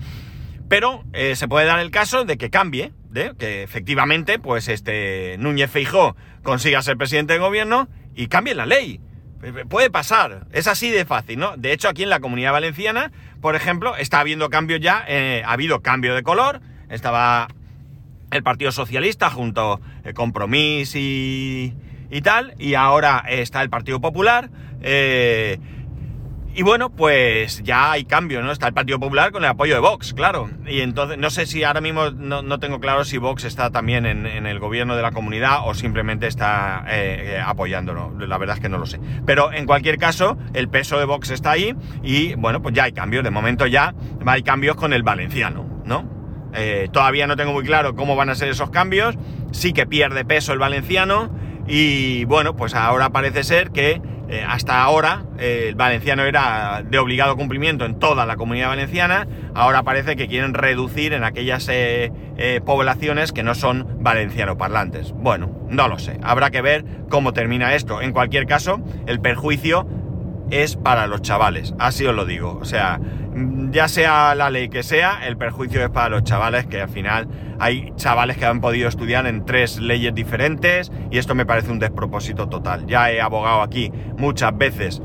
Pero 0.70 1.04
eh, 1.13 1.36
se 1.36 1.48
puede 1.48 1.66
dar 1.66 1.80
el 1.80 1.89
caso 1.89 2.26
de 2.26 2.38
que 2.38 2.52
cambie, 2.52 2.94
de 3.10 3.34
que 3.39 3.63
efectivamente, 3.63 4.38
pues 4.38 4.68
este 4.68 5.36
Núñez 5.39 5.72
Feijó 5.72 6.16
consiga 6.44 6.84
ser 6.84 6.96
presidente 6.96 7.34
de 7.34 7.39
gobierno 7.39 7.89
y 8.13 8.28
cambie 8.28 8.54
la 8.54 8.68
ley. 8.68 9.02
Puede 9.68 9.89
pasar, 9.89 10.46
es 10.52 10.68
así 10.68 10.92
de 10.92 11.06
fácil, 11.06 11.39
¿no? 11.39 11.58
De 11.58 11.74
hecho, 11.74 11.89
aquí 11.89 12.04
en 12.04 12.12
la 12.12 12.20
comunidad 12.20 12.52
valenciana, 12.52 13.12
por 13.42 13.56
ejemplo, 13.56 13.96
está 13.98 14.20
habiendo 14.20 14.52
cambios 14.52 14.80
ya, 14.80 15.04
eh, 15.08 15.42
ha 15.44 15.54
habido 15.54 15.82
cambio 15.82 16.13
de 16.13 16.22
color, 16.22 16.62
estaba 16.89 17.48
el 18.34 18.43
Partido 18.43 18.72
Socialista 18.72 19.30
junto 19.30 19.80
a 20.06 20.13
Compromís 20.13 20.96
y, 20.96 21.74
tal, 22.24 22.54
y 22.60 22.76
ahora 22.76 23.24
está 23.28 23.62
el 23.62 23.69
Partido 23.69 24.00
Popular. 24.02 24.50
Eh, 24.82 25.60
y 26.56 26.62
bueno, 26.62 26.91
pues 26.91 27.63
ya 27.63 27.91
hay 27.91 28.06
cambio, 28.06 28.43
¿no? 28.43 28.52
Está 28.52 28.67
el 28.67 28.76
Partido 28.76 29.00
Popular 29.00 29.32
con 29.32 29.43
el 29.43 29.50
apoyo 29.50 29.74
de 29.74 29.80
Vox, 29.80 30.13
claro. 30.13 30.52
Y 30.67 30.82
entonces, 30.82 31.17
no 31.17 31.32
sé 31.32 31.48
si 31.48 31.63
ahora 31.63 31.82
mismo 31.82 32.12
no, 32.12 32.60
tengo 32.60 32.80
claro 32.80 33.06
si 33.06 33.17
Vox 33.17 33.43
está 33.43 33.72
también 33.72 34.06
en, 34.06 34.28
el 34.46 34.60
gobierno 34.60 34.96
de 34.96 35.02
la 35.02 35.12
comunidad 35.12 35.67
o 35.67 35.74
simplemente 35.74 36.28
está 36.28 36.86
eh, 36.88 37.38
eh, 37.38 37.43
apoyándolo. 37.43 38.13
La 38.19 38.38
verdad 38.38 38.58
es 38.58 38.62
que 38.62 38.69
no 38.69 38.78
lo 38.78 38.86
sé. 38.86 39.00
Pero 39.26 39.52
en 39.52 39.65
cualquier 39.65 39.98
caso, 39.98 40.38
el 40.54 40.69
peso 40.69 41.00
de 41.00 41.06
Vox 41.06 41.32
está 41.32 41.52
ahí 41.52 41.76
y 42.04 42.36
bueno, 42.36 42.62
pues 42.62 42.76
ya 42.76 42.84
hay 42.84 42.91
cambios. 42.91 43.24
De 43.24 43.32
momento 43.32 43.65
ya 43.65 43.96
hay 44.24 44.43
cambios 44.43 44.76
con 44.76 44.93
el 44.93 45.02
valenciano, 45.02 45.82
¿no? 45.86 46.12
Eh, 46.54 46.88
todavía 46.92 47.28
no 47.28 47.36
tengo 47.36 47.54
muy 47.54 47.63
claro 47.63 47.96
cómo 47.96 48.16
van 48.16 48.30
a 48.30 48.36
ser 48.36 48.50
esos 48.50 48.70
cambios. 48.70 49.16
Sí 49.52 49.74
que 49.74 49.86
pierde 49.86 50.26
peso 50.26 50.54
el 50.54 50.60
valenciano 50.60 51.32
y 51.68 52.26
bueno, 52.26 52.56
pues 52.56 52.76
ahora 52.76 53.10
parece 53.10 53.44
ser 53.44 53.72
que 53.72 54.02
eh, 54.30 54.46
hasta 54.48 54.82
ahora 54.82 55.24
eh, 55.38 55.66
el 55.70 55.76
valenciano 55.76 56.24
era 56.24 56.84
de 56.84 56.98
obligado 56.98 57.36
cumplimiento 57.36 57.86
en 57.86 58.00
toda 58.00 58.26
la 58.26 58.36
comunidad 58.36 58.70
valenciana, 58.70 59.28
ahora 59.54 59.84
parece 59.84 60.16
que 60.16 60.28
quieren 60.28 60.54
reducir 60.54 61.13
en 61.13 61.24
aquellas 61.24 61.70
poblaciones 62.66 63.32
que 63.32 63.44
no 63.44 63.56
son 63.56 63.98
valenciano 64.00 64.58
parlantes. 64.58 65.13
Bueno, 65.13 65.52
no 65.70 65.88
lo 65.88 66.00
sé, 66.00 66.20
habrá 66.24 66.52
que 66.52 66.62
ver 66.62 66.84
cómo 67.10 67.34
termina 67.34 67.76
esto. 67.76 68.02
En 68.02 68.12
cualquier 68.12 68.46
caso, 68.48 68.82
el 69.08 69.20
perjuicio 69.22 69.88
es 70.51 70.75
para 70.75 71.08
los 71.08 71.21
chavales, 71.21 71.73
así 71.79 72.06
os 72.06 72.15
lo 72.15 72.25
digo. 72.25 72.58
O 72.62 72.65
sea, 72.65 72.99
ya 73.71 73.88
sea 73.88 74.36
la 74.36 74.49
ley 74.49 74.69
que 74.69 74.84
sea, 74.84 75.25
el 75.25 75.38
perjuicio 75.38 75.84
es 75.84 75.89
para 75.89 76.10
los 76.10 76.23
chavales, 76.23 76.67
que 76.67 76.82
al 76.82 76.89
final 76.89 77.27
hay 77.60 77.93
chavales 77.95 78.38
que 78.38 78.45
han 78.45 78.62
podido 78.62 78.88
estudiar 78.88 79.25
en 79.25 79.45
tres 79.45 79.79
leyes 79.79 80.13
diferentes 80.13 80.91
y 81.12 81.17
esto 81.17 81.36
me 81.36 81.45
parece 81.45 81.71
un 81.71 81.79
despropósito 81.79 82.49
total. 82.49 82.86
Ya 82.88 83.12
he 83.12 83.21
abogado 83.21 83.62
aquí 83.62 83.91
muchas 84.17 84.56
veces 84.58 85.01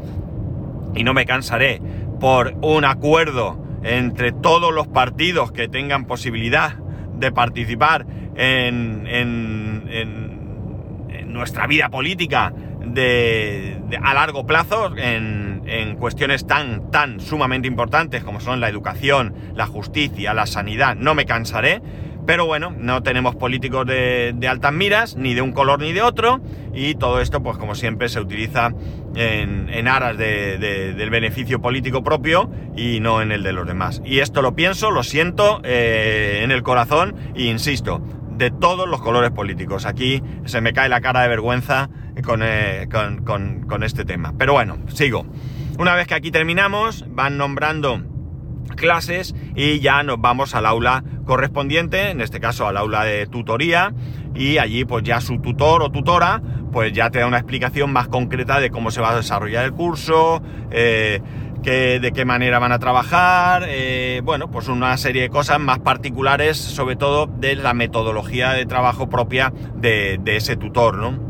y 0.95 1.05
no 1.05 1.15
me 1.15 1.25
cansaré 1.25 1.81
por 2.21 2.55
un 2.63 2.85
acuerdo 2.85 3.65
entre 3.85 4.33
todos 4.33 4.75
los 4.75 4.89
partidos 4.89 5.53
que 5.53 5.69
tengan 5.69 6.05
posibilidad 6.05 6.75
de 7.15 7.33
participar 7.33 8.07
en, 8.37 9.07
en 9.07 10.29
nuestra 11.39 11.67
vida 11.67 11.89
política 11.89 12.53
a 12.97 14.15
largo 14.15 14.47
plazo 14.47 14.97
en, 14.97 15.97
cuestiones 15.99 16.47
tan, 16.47 16.91
tan 16.91 17.21
sumamente 17.21 17.67
importantes 17.67 18.23
como 18.23 18.41
son 18.41 18.61
la 18.61 18.69
educación, 18.69 19.35
la 19.55 19.67
justicia, 19.67 20.33
la 20.33 20.47
sanidad. 20.47 20.95
No 20.97 21.15
me 21.15 21.27
cansaré, 21.27 21.83
pero 22.29 22.45
bueno, 22.45 22.75
no 22.77 23.03
tenemos 23.03 23.37
políticos 23.37 23.87
de, 23.87 24.37
altas 24.49 24.73
miras, 24.73 25.17
ni 25.17 25.33
de 25.33 25.41
un 25.41 25.53
color 25.53 25.81
ni 25.81 25.95
de 25.95 26.03
otro, 26.03 26.43
y 26.75 26.95
todo 26.95 27.23
esto, 27.23 27.43
pues 27.43 27.57
como 27.57 27.75
siempre, 27.75 28.11
se 28.11 28.21
utiliza 28.21 28.71
en, 29.15 29.89
aras 29.89 30.19
de, 30.19 30.59
del 30.59 31.09
beneficio 31.09 31.63
político 31.63 32.03
propio 32.03 32.51
y 32.77 33.01
no 33.01 33.23
en 33.23 33.33
el 33.33 33.43
de 33.43 33.53
los 33.53 33.67
demás. 33.67 34.03
Y 34.05 34.19
esto 34.19 34.43
lo 34.43 34.55
pienso, 34.55 34.91
lo 34.91 35.03
siento 35.05 35.63
eh, 35.65 36.41
en 36.43 36.51
el 36.51 36.63
corazón, 36.63 37.17
e 37.35 37.45
insisto, 37.45 38.03
de 38.39 38.51
todos 38.51 38.89
los 38.89 39.01
colores 39.01 39.31
políticos. 39.31 39.87
Aquí 39.87 40.23
se 40.45 40.61
me 40.61 40.73
cae 40.73 40.91
la 40.91 41.01
cara 41.01 41.23
de 41.23 41.29
vergüenza 41.29 41.89
eh, 42.43 42.89
con, 42.91 43.83
este 43.83 44.05
tema. 44.05 44.35
Pero 44.37 44.53
bueno, 44.55 44.79
sigo. 44.89 45.27
Una 45.79 45.95
vez 45.95 46.07
que 46.07 46.15
aquí 46.15 46.31
terminamos, 46.31 47.05
van 47.09 47.39
nombrando 47.39 48.03
clases 48.77 49.35
y 49.55 49.81
ya 49.81 50.03
nos 50.03 50.21
vamos 50.21 50.55
al 50.55 50.67
aula 50.67 51.05
correspondiente, 51.25 52.11
en 52.11 52.21
este 52.21 52.41
caso 52.41 52.67
al 52.67 52.77
aula 52.77 53.05
de 53.05 53.27
tutoría, 53.27 53.93
y 54.35 54.59
allí 54.59 54.85
pues 54.85 55.05
ya 55.05 55.21
su 55.21 55.41
tutor 55.41 55.83
o 55.83 55.91
tutora 55.91 56.43
pues 56.73 56.93
ya 56.93 57.11
te 57.11 57.19
da 57.21 57.27
una 57.27 57.39
explicación 57.39 57.93
más 57.93 58.09
concreta 58.09 58.61
de 58.61 58.71
cómo 58.71 58.91
se 58.91 59.01
va 59.01 59.11
a 59.11 59.17
desarrollar 59.17 59.65
el 59.65 59.73
curso, 59.73 60.43
eh, 60.71 61.21
de 61.69 62.13
qué 62.15 62.25
manera 62.25 62.59
van 62.59 62.73
a 62.73 62.79
trabajar, 62.79 63.65
eh, 63.69 64.23
bueno, 64.25 64.51
pues 64.51 64.69
una 64.69 64.97
serie 64.97 65.23
de 65.23 65.29
cosas 65.29 65.61
más 65.61 65.81
particulares, 65.81 66.57
sobre 66.57 66.97
todo 66.97 67.27
de 67.27 67.57
la 67.57 67.75
metodología 67.75 68.53
de 68.53 68.65
trabajo 68.65 69.09
propia 69.11 69.53
de, 69.75 70.19
ese 70.25 70.57
tutor, 70.57 70.97
¿no? 70.97 71.28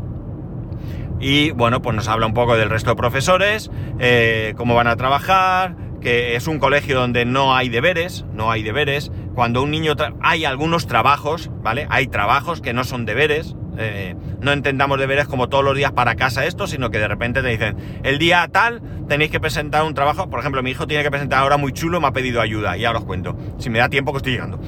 Y 1.19 1.51
bueno, 1.51 1.81
pues 1.81 1.95
nos 1.95 2.07
habla 2.07 2.25
un 2.25 2.33
poco 2.33 2.55
del 2.55 2.69
resto 2.69 2.91
de 2.91 2.95
profesores, 2.95 3.69
eh, 3.99 4.53
cómo 4.57 4.75
van 4.75 4.87
a 4.87 4.95
trabajar, 4.95 5.75
que 5.99 6.35
es 6.35 6.47
un 6.47 6.59
colegio 6.59 6.97
donde 6.97 7.25
no 7.25 7.55
hay 7.55 7.69
deberes, 7.69 8.25
no 8.33 8.51
hay 8.51 8.63
deberes. 8.63 9.11
Cuando 9.35 9.61
un 9.61 9.71
niño... 9.71 9.95
hay 10.21 10.45
algunos 10.45 10.87
trabajos, 10.87 11.49
¿vale? 11.61 11.87
Hay 11.89 12.07
trabajos 12.07 12.61
que 12.61 12.73
no 12.73 12.83
son 12.83 13.05
deberes, 13.05 13.55
eh, 13.77 14.15
no 14.41 14.51
entendamos 14.51 14.99
deberes 14.99 15.27
como 15.27 15.47
todos 15.47 15.63
los 15.63 15.75
días 15.75 15.91
para 15.91 16.15
casa 16.15 16.45
esto, 16.45 16.67
sino 16.67 16.89
que 16.89 16.99
de 16.99 17.07
repente 17.07 17.41
te 17.41 17.47
dicen, 17.47 17.77
el 18.03 18.17
día 18.17 18.47
tal 18.51 18.81
tenéis 19.07 19.31
que 19.31 19.39
presentar 19.39 19.83
un 19.83 19.93
trabajo, 19.93 20.29
por 20.29 20.39
ejemplo, 20.39 20.61
mi 20.63 20.71
hijo 20.71 20.87
tiene 20.87 21.03
que 21.03 21.11
presentar 21.11 21.39
ahora 21.39 21.57
muy 21.57 21.71
chulo, 21.71 22.01
me 22.01 22.07
ha 22.07 22.11
pedido 22.11 22.41
ayuda, 22.41 22.75
ya 22.75 22.91
os 22.91 23.05
cuento, 23.05 23.37
si 23.57 23.69
me 23.69 23.79
da 23.79 23.89
tiempo 23.89 24.11
que 24.11 24.17
estoy 24.17 24.33
llegando. 24.33 24.59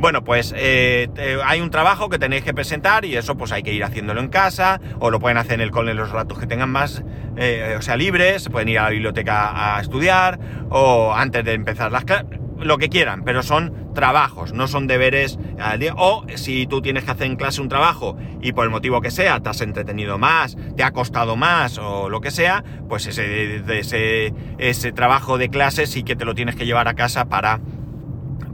Bueno, 0.00 0.24
pues 0.24 0.54
eh, 0.56 1.10
hay 1.44 1.60
un 1.60 1.68
trabajo 1.68 2.08
que 2.08 2.18
tenéis 2.18 2.42
que 2.42 2.54
presentar 2.54 3.04
y 3.04 3.16
eso 3.16 3.36
pues 3.36 3.52
hay 3.52 3.62
que 3.62 3.74
ir 3.74 3.84
haciéndolo 3.84 4.20
en 4.22 4.28
casa 4.28 4.80
o 4.98 5.10
lo 5.10 5.20
pueden 5.20 5.36
hacer 5.36 5.54
en 5.54 5.60
el 5.60 5.70
cole 5.70 5.92
los 5.92 6.10
ratos 6.10 6.38
que 6.38 6.46
tengan 6.46 6.70
más, 6.70 7.04
eh, 7.36 7.76
o 7.78 7.82
sea, 7.82 7.96
libres, 7.96 8.48
pueden 8.48 8.70
ir 8.70 8.78
a 8.78 8.84
la 8.84 8.90
biblioteca 8.90 9.76
a 9.76 9.80
estudiar 9.80 10.40
o 10.70 11.12
antes 11.14 11.44
de 11.44 11.52
empezar 11.52 11.92
las 11.92 12.04
clases 12.04 12.26
lo 12.58 12.78
que 12.78 12.88
quieran, 12.88 13.22
pero 13.24 13.42
son 13.42 13.92
trabajos, 13.94 14.52
no 14.52 14.68
son 14.68 14.86
deberes 14.86 15.38
al 15.58 15.78
día. 15.78 15.94
O 15.96 16.24
si 16.34 16.66
tú 16.66 16.82
tienes 16.82 17.04
que 17.04 17.10
hacer 17.10 17.26
en 17.26 17.36
clase 17.36 17.60
un 17.60 17.68
trabajo 17.68 18.16
y 18.40 18.52
por 18.52 18.64
el 18.64 18.70
motivo 18.70 19.00
que 19.00 19.10
sea 19.10 19.40
te 19.40 19.48
has 19.48 19.60
entretenido 19.60 20.18
más, 20.18 20.56
te 20.76 20.82
ha 20.82 20.92
costado 20.92 21.36
más 21.36 21.78
o 21.78 22.08
lo 22.08 22.20
que 22.20 22.30
sea, 22.30 22.64
pues 22.88 23.06
ese, 23.06 23.62
ese, 23.78 24.34
ese 24.58 24.92
trabajo 24.92 25.38
de 25.38 25.48
clase 25.48 25.86
sí 25.86 26.02
que 26.02 26.16
te 26.16 26.24
lo 26.24 26.34
tienes 26.34 26.56
que 26.56 26.66
llevar 26.66 26.88
a 26.88 26.94
casa 26.94 27.26
para... 27.26 27.60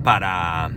para... 0.03 0.71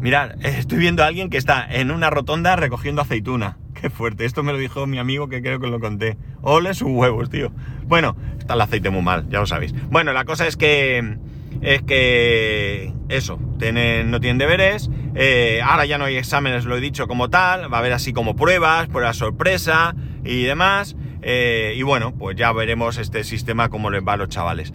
Mirad, 0.00 0.44
estoy 0.44 0.78
viendo 0.78 1.02
a 1.02 1.06
alguien 1.06 1.30
que 1.30 1.38
está 1.38 1.66
en 1.68 1.90
una 1.90 2.10
rotonda 2.10 2.56
recogiendo 2.56 3.02
aceituna. 3.02 3.58
Qué 3.80 3.90
fuerte, 3.90 4.24
esto 4.24 4.42
me 4.42 4.52
lo 4.52 4.58
dijo 4.58 4.86
mi 4.86 4.98
amigo 4.98 5.28
que 5.28 5.42
creo 5.42 5.60
que 5.60 5.68
lo 5.68 5.80
conté. 5.80 6.16
Ole 6.42 6.74
sus 6.74 6.88
huevos, 6.88 7.30
tío. 7.30 7.52
Bueno, 7.84 8.16
está 8.38 8.54
el 8.54 8.60
aceite 8.60 8.90
muy 8.90 9.02
mal, 9.02 9.28
ya 9.28 9.40
lo 9.40 9.46
sabéis. 9.46 9.74
Bueno, 9.90 10.12
la 10.12 10.24
cosa 10.24 10.46
es 10.46 10.56
que 10.56 11.18
es 11.62 11.82
que 11.82 12.92
eso, 13.08 13.38
tienen, 13.58 14.10
no 14.10 14.20
tienen 14.20 14.38
deberes, 14.38 14.90
eh, 15.14 15.60
ahora 15.64 15.86
ya 15.86 15.98
no 15.98 16.04
hay 16.04 16.16
exámenes, 16.16 16.64
lo 16.64 16.76
he 16.76 16.80
dicho 16.80 17.06
como 17.06 17.30
tal, 17.30 17.72
va 17.72 17.78
a 17.78 17.80
haber 17.80 17.92
así 17.92 18.12
como 18.12 18.36
pruebas, 18.36 18.88
pruebas 18.88 19.16
sorpresa 19.16 19.94
y 20.24 20.42
demás, 20.42 20.96
eh, 21.22 21.74
y 21.76 21.82
bueno, 21.82 22.14
pues 22.14 22.36
ya 22.36 22.52
veremos 22.52 22.98
este 22.98 23.24
sistema 23.24 23.68
cómo 23.68 23.90
les 23.90 24.02
va 24.02 24.14
a 24.14 24.16
los 24.16 24.28
chavales. 24.28 24.72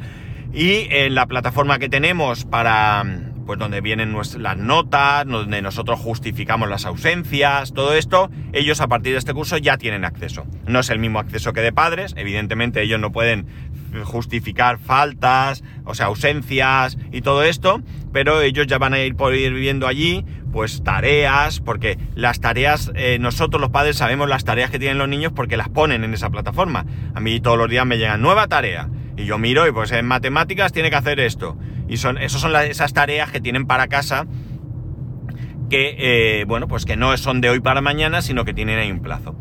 Y 0.54 0.88
en 0.90 1.16
la 1.16 1.28
plataforma 1.28 1.80
que 1.80 1.88
tenemos 1.88 2.46
para, 2.46 3.06
pues 3.46 3.60
donde 3.60 3.82
vienen 3.82 4.16
las 4.16 4.58
notas, 4.58 5.26
donde 5.26 5.62
nosotros 5.62 6.00
justificamos 6.00 6.70
las 6.70 6.86
ausencias, 6.86 7.74
todo 7.74 7.94
esto, 7.94 8.30
ellos 8.54 8.82
a 8.82 8.88
partir 8.88 9.14
de 9.14 9.20
este 9.20 9.34
curso 9.34 9.58
ya 9.58 9.78
tienen 9.78 10.06
acceso. 10.06 10.46
No 10.68 10.80
es 10.80 10.90
el 10.90 11.00
mismo 11.00 11.20
acceso 11.20 11.54
que 11.54 11.62
de 11.62 11.74
padres, 11.74 12.14
evidentemente 12.18 12.82
ellos 12.82 13.00
no 13.00 13.12
pueden 13.12 13.48
justificar 14.04 14.80
faltas, 14.80 15.64
o 15.86 15.94
sea, 15.94 16.08
ausencias 16.08 16.98
y 17.12 17.22
todo 17.22 17.44
esto, 17.44 17.82
pero 18.14 18.42
ellos 18.42 18.68
ya 18.68 18.78
van 18.78 18.94
a 18.94 19.00
ir 19.00 19.16
por 19.16 19.36
ir 19.36 19.54
viendo 19.54 19.88
allí, 19.88 20.26
pues 20.52 20.84
tareas, 20.84 21.60
porque 21.60 21.98
las 22.16 22.40
tareas, 22.40 22.92
eh, 22.96 23.18
nosotros 23.20 23.62
los 23.62 23.70
padres 23.70 23.98
sabemos 23.98 24.30
las 24.30 24.44
tareas 24.44 24.70
que 24.70 24.80
tienen 24.80 24.98
los 24.98 25.10
niños 25.10 25.34
porque 25.36 25.58
las 25.58 25.70
ponen 25.70 26.04
en 26.04 26.14
esa 26.14 26.30
plataforma. 26.30 26.86
A 27.14 27.20
mí 27.20 27.40
todos 27.40 27.58
los 27.58 27.70
días 27.70 27.86
me 27.86 27.98
llegan 27.98 28.22
nueva 28.22 28.48
tarea 28.48 28.90
y 29.18 29.26
yo 29.26 29.38
miro 29.38 29.68
y 29.68 29.72
pues 29.72 29.92
en 29.92 30.06
matemáticas 30.06 30.72
tiene 30.72 30.90
que 30.90 30.96
hacer 30.96 31.20
esto. 31.20 31.58
Y 31.92 31.98
son, 31.98 32.18
esas 32.18 32.40
son 32.40 32.56
esas 32.56 32.94
tareas 32.94 33.32
que 33.32 33.42
tienen 33.42 33.68
para 33.68 33.90
casa 33.90 34.26
que, 35.70 35.96
eh, 36.00 36.46
bueno, 36.46 36.70
pues 36.70 36.86
que 36.86 36.96
no 36.96 37.16
son 37.18 37.42
de 37.42 37.50
hoy 37.50 37.60
para 37.60 37.82
mañana, 37.82 38.22
sino 38.22 38.46
que 38.46 38.54
tienen 38.54 38.80
ahí 38.80 38.90
un 38.90 39.02
plazo. 39.02 39.36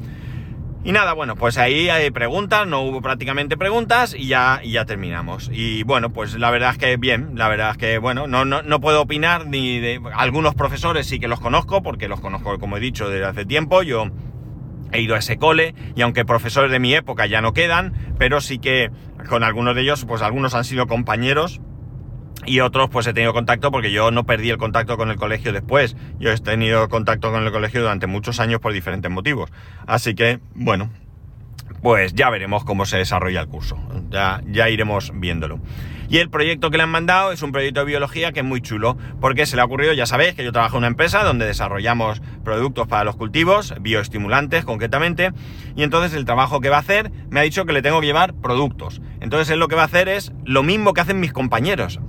Y 0.83 0.91
nada, 0.91 1.13
bueno, 1.13 1.37
pues 1.37 1.59
ahí 1.59 1.91
hay 1.91 2.11
preguntas, 2.11 2.67
no 2.67 2.81
hubo 2.81 3.03
prácticamente 3.03 3.57
preguntas 3.57 4.17
y 4.19 4.27
ya, 4.27 4.61
ya 4.65 4.85
terminamos. 4.85 5.49
Y 5.53 5.85
bueno, 5.85 6.11
pues 6.11 6.35
la 6.35 6.51
verdad 6.51 6.73
es 6.73 6.79
que 6.79 6.97
bien, 6.97 7.35
la 7.37 7.47
verdad 7.47 7.71
es 7.71 7.77
que 7.77 7.99
bueno, 7.99 8.27
no, 8.27 8.45
no, 8.45 8.63
no 8.63 8.81
puedo 8.81 9.01
opinar 9.01 9.47
ni 9.47 9.79
de 9.79 10.01
algunos 10.17 10.57
profesores 10.57 11.07
sí 11.07 11.21
que 11.21 11.29
los 11.29 11.39
conozco, 11.39 11.85
porque 11.85 12.09
los 12.09 12.21
conozco, 12.21 12.59
como 12.59 12.79
he 12.79 12.81
dicho, 12.81 13.09
desde 13.09 13.27
hace 13.27 13.45
tiempo. 13.45 13.85
Yo 13.85 14.11
he 14.91 15.01
ido 15.01 15.15
a 15.15 15.19
ese 15.19 15.37
cole 15.37 15.77
y 15.95 16.03
aunque 16.03 16.25
profesores 16.25 16.73
de 16.73 16.81
mi 16.81 16.95
época 16.95 17.27
ya 17.27 17.41
no 17.43 17.53
quedan, 17.53 17.93
pero 18.19 18.41
sí 18.41 18.59
que 18.59 18.91
con 19.29 19.45
algunos 19.45 19.77
de 19.77 19.83
ellos, 19.83 20.05
pues 20.05 20.21
algunos 20.21 20.57
han 20.57 20.65
sido 20.65 20.89
compañeros 20.89 21.61
y 22.51 22.59
otros 22.59 22.91
pues 22.91 23.07
he 23.07 23.13
tenido 23.13 23.33
contacto 23.33 23.71
porque 23.71 23.93
yo 23.93 24.11
no 24.11 24.25
perdí 24.25 24.51
el 24.51 24.59
contacto 24.59 24.97
con 24.97 25.09
el 25.09 25.17
colegio 25.17 25.53
después. 25.53 25.97
Yo 26.19 26.33
he 26.33 26.37
tenido 26.39 26.89
contacto 26.89 27.31
con 27.31 27.45
el 27.45 27.53
colegio 27.53 27.81
durante 27.81 28.09
muchos 28.09 28.41
años 28.41 28.61
por 28.61 28.73
diferentes 28.73 29.09
motivos. 29.09 29.53
Así 29.87 30.17
que, 30.17 30.41
bueno, 30.55 30.91
pues 31.81 32.13
ya 32.13 32.29
veremos 32.29 32.65
cómo 32.65 32.87
se 32.87 32.97
desarrolla 32.97 33.43
el 33.43 33.47
curso. 33.47 33.79
Ya, 34.11 34.43
ya 34.49 34.69
iremos 34.69 35.13
viéndolo. 35.15 35.61
Y 36.09 36.19
el 36.19 36.29
proyecto 36.29 36.73
que 36.73 36.77
le 36.77 36.83
han 36.83 36.91
mandado 36.91 37.31
es 37.31 37.41
un 37.43 37.53
proyecto 37.53 37.79
de 37.81 37.87
biología 37.87 38.33
que 38.33 38.41
es 38.41 38.47
muy 38.47 38.61
chulo, 38.61 38.99
porque 39.21 39.47
se 39.47 39.55
le 39.55 39.63
ha 39.63 39.65
ocurrido, 39.65 39.93
ya 39.93 40.07
sabéis, 40.07 40.35
que 40.35 40.43
yo 40.43 40.51
trabajo 40.51 40.75
en 40.75 40.79
una 40.79 40.89
empresa 40.89 41.23
donde 41.23 41.47
desarrollamos 41.47 42.21
productos 42.43 42.89
para 42.89 43.05
los 43.05 43.15
cultivos, 43.15 43.75
bioestimulantes 43.81 44.65
concretamente, 44.65 45.31
y 45.77 45.85
entonces 45.85 46.15
el 46.15 46.25
trabajo 46.25 46.61
que 46.61 46.69
va 46.69 46.79
a 46.79 46.81
hacer 46.81 47.13
me 47.31 47.39
ha 47.39 47.45
dicho 47.45 47.65
que 47.65 47.73
le 47.73 47.81
tengo 47.81 48.01
que 48.01 48.09
llevar 48.09 48.35
productos. 48.35 49.01
Entonces 49.21 49.51
él 49.51 49.61
lo 49.61 49.69
que 49.69 49.77
va 49.77 49.83
a 49.83 49.85
hacer 49.85 50.09
es 50.09 50.33
lo 50.45 50.65
mismo 50.65 50.95
que 50.95 51.01
hacen 51.01 51.21
mis 51.21 51.33
compañeros 51.33 52.01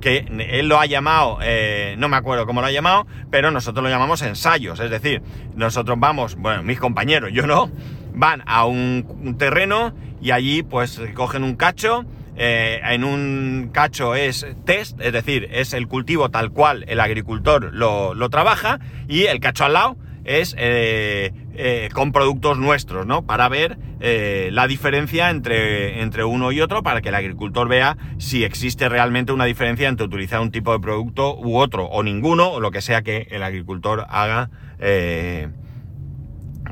que 0.00 0.26
él 0.50 0.68
lo 0.68 0.80
ha 0.80 0.86
llamado, 0.86 1.38
eh, 1.42 1.94
no 1.98 2.08
me 2.08 2.16
acuerdo 2.16 2.46
cómo 2.46 2.60
lo 2.60 2.66
ha 2.66 2.72
llamado, 2.72 3.06
pero 3.30 3.50
nosotros 3.50 3.82
lo 3.82 3.90
llamamos 3.90 4.22
ensayos, 4.22 4.80
es 4.80 4.90
decir, 4.90 5.22
nosotros 5.54 5.98
vamos, 6.00 6.36
bueno, 6.36 6.62
mis 6.62 6.78
compañeros, 6.78 7.30
yo 7.32 7.46
no, 7.46 7.70
van 8.14 8.42
a 8.46 8.64
un, 8.64 9.36
terreno 9.38 9.94
y 10.20 10.30
allí 10.30 10.62
pues 10.62 11.00
cogen 11.14 11.44
un 11.44 11.56
cacho, 11.56 12.04
eh, 12.36 12.80
en 12.82 13.04
un 13.04 13.70
cacho 13.72 14.14
es 14.14 14.46
test, 14.64 15.00
es 15.00 15.12
decir, 15.12 15.48
es 15.52 15.74
el 15.74 15.88
cultivo 15.88 16.30
tal 16.30 16.50
cual 16.50 16.84
el 16.88 17.00
agricultor 17.00 17.74
lo, 17.74 18.14
lo 18.14 18.30
trabaja 18.30 18.80
y 19.08 19.24
el 19.24 19.40
cacho 19.40 19.64
al 19.64 19.74
lado 19.74 19.96
es 20.24 20.54
eh, 20.58 21.32
eh, 21.62 21.90
con 21.92 22.10
productos 22.10 22.56
nuestros, 22.56 23.06
¿no? 23.06 23.26
Para 23.26 23.46
ver 23.50 23.76
eh, 24.00 24.48
la 24.50 24.66
diferencia 24.66 25.28
entre, 25.28 26.00
entre 26.00 26.24
uno 26.24 26.52
y 26.52 26.60
otro, 26.62 26.82
para 26.82 27.02
que 27.02 27.10
el 27.10 27.14
agricultor 27.14 27.68
vea 27.68 27.98
si 28.16 28.44
existe 28.44 28.88
realmente 28.88 29.32
una 29.32 29.44
diferencia 29.44 29.86
entre 29.86 30.06
utilizar 30.06 30.40
un 30.40 30.50
tipo 30.50 30.72
de 30.72 30.80
producto 30.80 31.36
u 31.36 31.58
otro, 31.58 31.84
o 31.84 32.02
ninguno, 32.02 32.48
o 32.50 32.60
lo 32.60 32.70
que 32.70 32.80
sea 32.80 33.02
que 33.02 33.28
el 33.30 33.42
agricultor 33.42 34.06
haga 34.08 34.48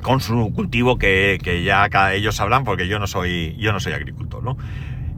con 0.03 0.21
su 0.21 0.55
cultivo, 0.55 0.97
que, 0.97 1.39
que, 1.43 1.63
ya 1.63 1.91
ellos 2.15 2.37
sabrán, 2.37 2.65
porque 2.65 2.89
yo 2.89 2.99
no 2.99 3.07
soy, 3.07 3.57
yo 3.59 3.75
no 3.75 3.81
soy 3.81 3.93
agricultor, 3.93 4.43
¿no? 4.43 4.57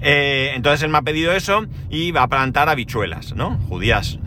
entonces 0.00 0.82
él 0.82 0.90
me 0.90 0.98
ha 0.98 1.02
pedido 1.02 1.30
eso 1.30 1.66
y 1.90 2.10
va 2.10 2.24
a 2.24 2.28
plantar 2.28 2.68
habichuelas, 2.68 3.36
¿no? 3.36 3.58
Judías. 3.68 4.18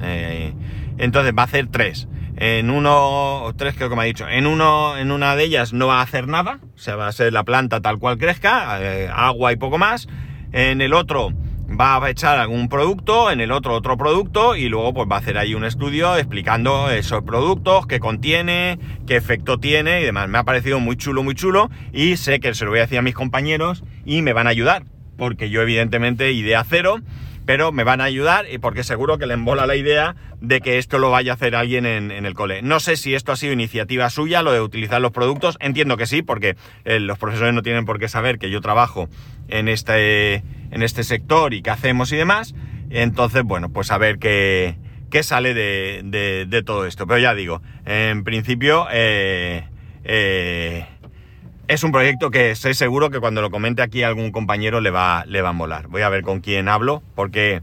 entonces 0.97 1.33
va 1.37 1.41
a 1.41 1.45
hacer 1.45 1.67
tres. 1.67 2.07
En 2.37 2.69
uno, 2.69 3.43
o 3.43 3.53
tres 3.53 3.75
creo 3.75 3.89
que 3.89 3.95
me 3.95 4.01
ha 4.01 4.05
dicho, 4.05 4.27
en 4.27 4.47
uno, 4.47 4.97
en 4.97 5.11
una 5.11 5.35
de 5.35 5.43
ellas 5.43 5.71
no 5.71 5.87
va 5.87 5.99
a 5.99 6.01
hacer 6.01 6.27
nada, 6.27 6.59
o 6.75 6.77
sea, 6.77 6.95
va 6.95 7.07
a 7.07 7.11
ser 7.11 7.31
la 7.31 7.43
planta 7.43 7.79
tal 7.79 7.99
cual 7.99 8.17
crezca, 8.17 8.81
eh, 8.81 9.09
agua 9.13 9.51
y 9.51 9.55
poco 9.55 9.77
más. 9.77 10.07
En 10.51 10.81
el 10.81 10.93
otro 10.93 11.31
va 11.79 12.03
a 12.03 12.09
echar 12.09 12.37
algún 12.39 12.69
producto, 12.69 13.31
en 13.31 13.41
el 13.41 13.51
otro 13.51 13.73
otro 13.73 13.97
producto 13.97 14.55
y 14.55 14.69
luego 14.69 14.93
pues 14.93 15.07
va 15.09 15.15
a 15.15 15.19
hacer 15.19 15.37
ahí 15.37 15.55
un 15.55 15.63
estudio 15.63 16.15
explicando 16.17 16.89
esos 16.89 17.23
productos, 17.23 17.87
qué 17.87 17.99
contiene, 17.99 18.79
qué 19.07 19.15
efecto 19.15 19.59
tiene 19.59 20.01
y 20.01 20.03
demás. 20.03 20.29
Me 20.29 20.37
ha 20.37 20.43
parecido 20.43 20.79
muy 20.79 20.95
chulo, 20.95 21.23
muy 21.23 21.35
chulo 21.35 21.69
y 21.91 22.17
sé 22.17 22.39
que 22.39 22.53
se 22.53 22.65
lo 22.65 22.71
voy 22.71 22.79
a 22.79 22.83
decir 22.83 22.99
a 22.99 23.01
mis 23.01 23.15
compañeros 23.15 23.83
y 24.05 24.21
me 24.21 24.33
van 24.33 24.47
a 24.47 24.51
ayudar, 24.51 24.83
porque 25.17 25.49
yo 25.49 25.61
evidentemente 25.61 26.31
idea 26.31 26.63
cero 26.67 26.99
pero 27.45 27.71
me 27.71 27.83
van 27.83 28.01
a 28.01 28.05
ayudar 28.05 28.45
y 28.51 28.57
porque 28.57 28.83
seguro 28.83 29.17
que 29.17 29.25
le 29.25 29.33
embola 29.33 29.65
la 29.65 29.75
idea 29.75 30.15
de 30.41 30.61
que 30.61 30.77
esto 30.77 30.99
lo 30.99 31.11
vaya 31.11 31.33
a 31.33 31.35
hacer 31.35 31.55
alguien 31.55 31.85
en, 31.85 32.11
el 32.11 32.33
cole. 32.33 32.61
No 32.61 32.79
sé 32.79 32.95
si 32.95 33.15
esto 33.15 33.31
ha 33.31 33.35
sido 33.35 33.53
iniciativa 33.53 34.09
suya, 34.09 34.41
lo 34.41 34.51
de 34.51 34.61
utilizar 34.61 35.01
los 35.01 35.11
productos, 35.11 35.57
entiendo 35.59 35.97
que 35.97 36.05
sí, 36.05 36.21
porque 36.21 36.55
eh, 36.85 36.99
los 36.99 37.17
profesores 37.17 37.53
no 37.53 37.61
tienen 37.61 37.85
por 37.85 37.99
qué 37.99 38.07
saber 38.07 38.39
que 38.39 38.49
yo 38.49 38.61
trabajo 38.61 39.09
en 39.47 39.67
este, 39.67 40.43
en 40.71 40.83
este 40.83 41.03
sector 41.03 41.53
y 41.53 41.61
qué 41.61 41.69
hacemos 41.69 42.11
y 42.11 42.17
demás, 42.17 42.55
entonces, 42.89 43.43
bueno, 43.43 43.69
pues 43.69 43.91
a 43.91 43.97
ver 43.97 44.19
qué, 44.19 44.77
qué 45.09 45.23
sale 45.23 45.53
de, 45.53 46.01
de, 46.47 46.63
todo 46.63 46.85
esto. 46.85 47.07
Pero 47.07 47.19
ya 47.19 47.33
digo, 47.33 47.61
en 47.85 48.23
principio... 48.23 48.87
Eh, 48.91 49.67
eh, 50.05 50.85
es 51.73 51.83
un 51.83 51.91
proyecto 51.91 52.29
que 52.29 52.51
estoy 52.51 52.75
seguro 52.75 53.09
que 53.09 53.19
cuando 53.19 53.41
lo 53.41 53.49
comente 53.49 53.81
aquí 53.81 54.03
algún 54.03 54.31
compañero 54.31 54.79
le 54.79 54.91
va, 54.91 55.25
le 55.27 55.41
va 55.41 55.49
a 55.49 55.53
molar. 55.53 55.87
Voy 55.87 56.03
a 56.03 56.09
ver 56.09 56.21
con 56.21 56.39
quién 56.39 56.69
hablo, 56.69 57.01
porque 57.15 57.61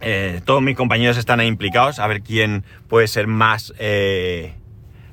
eh, 0.00 0.40
todos 0.44 0.62
mis 0.62 0.76
compañeros 0.76 1.18
están 1.18 1.40
ahí 1.40 1.46
implicados, 1.46 1.98
a 1.98 2.06
ver 2.06 2.22
quién 2.22 2.64
puede 2.88 3.06
ser 3.06 3.26
más, 3.26 3.74
eh, 3.78 4.54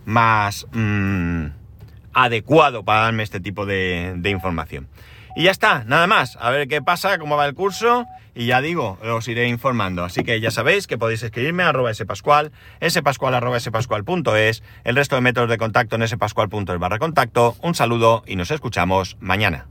más 0.06 0.66
mm, 0.72 1.48
adecuado 2.14 2.84
para 2.84 3.02
darme 3.02 3.24
este 3.24 3.42
tipo 3.42 3.66
de, 3.66 4.14
de 4.16 4.30
información. 4.30 4.88
Y 5.36 5.44
ya 5.44 5.52
está, 5.52 5.84
nada 5.84 6.08
más. 6.08 6.38
A 6.40 6.52
ver 6.52 6.68
qué 6.68 6.82
pasa, 6.82 7.18
cómo 7.18 7.36
va 7.36 7.46
el 7.46 7.54
curso. 7.54 8.06
Y 8.36 8.48
ya 8.48 8.62
digo, 8.62 8.98
os 9.02 9.28
iré 9.28 9.48
informando. 9.48 10.04
Así 10.04 10.24
que 10.24 10.40
ya 10.40 10.52
sabéis 10.52 10.88
que 10.88 10.98
podéis 10.98 11.24
escribirme 11.24 11.64
a 11.64 11.70
arroba 11.70 11.94
spascual, 11.94 12.52
spascual 12.88 13.36
arroba 13.36 13.60
spascual.es, 13.60 14.64
el 14.84 14.96
resto 14.96 15.16
de 15.16 15.22
métodos 15.22 15.50
de 15.50 15.58
contacto 15.58 15.96
en 15.96 16.08
spascual.es 16.08 16.80
barra 16.80 17.00
contacto. 17.00 17.56
Un 17.62 17.76
saludo 17.76 18.24
y 18.26 18.36
nos 18.36 18.52
escuchamos 18.52 19.18
mañana. 19.20 19.68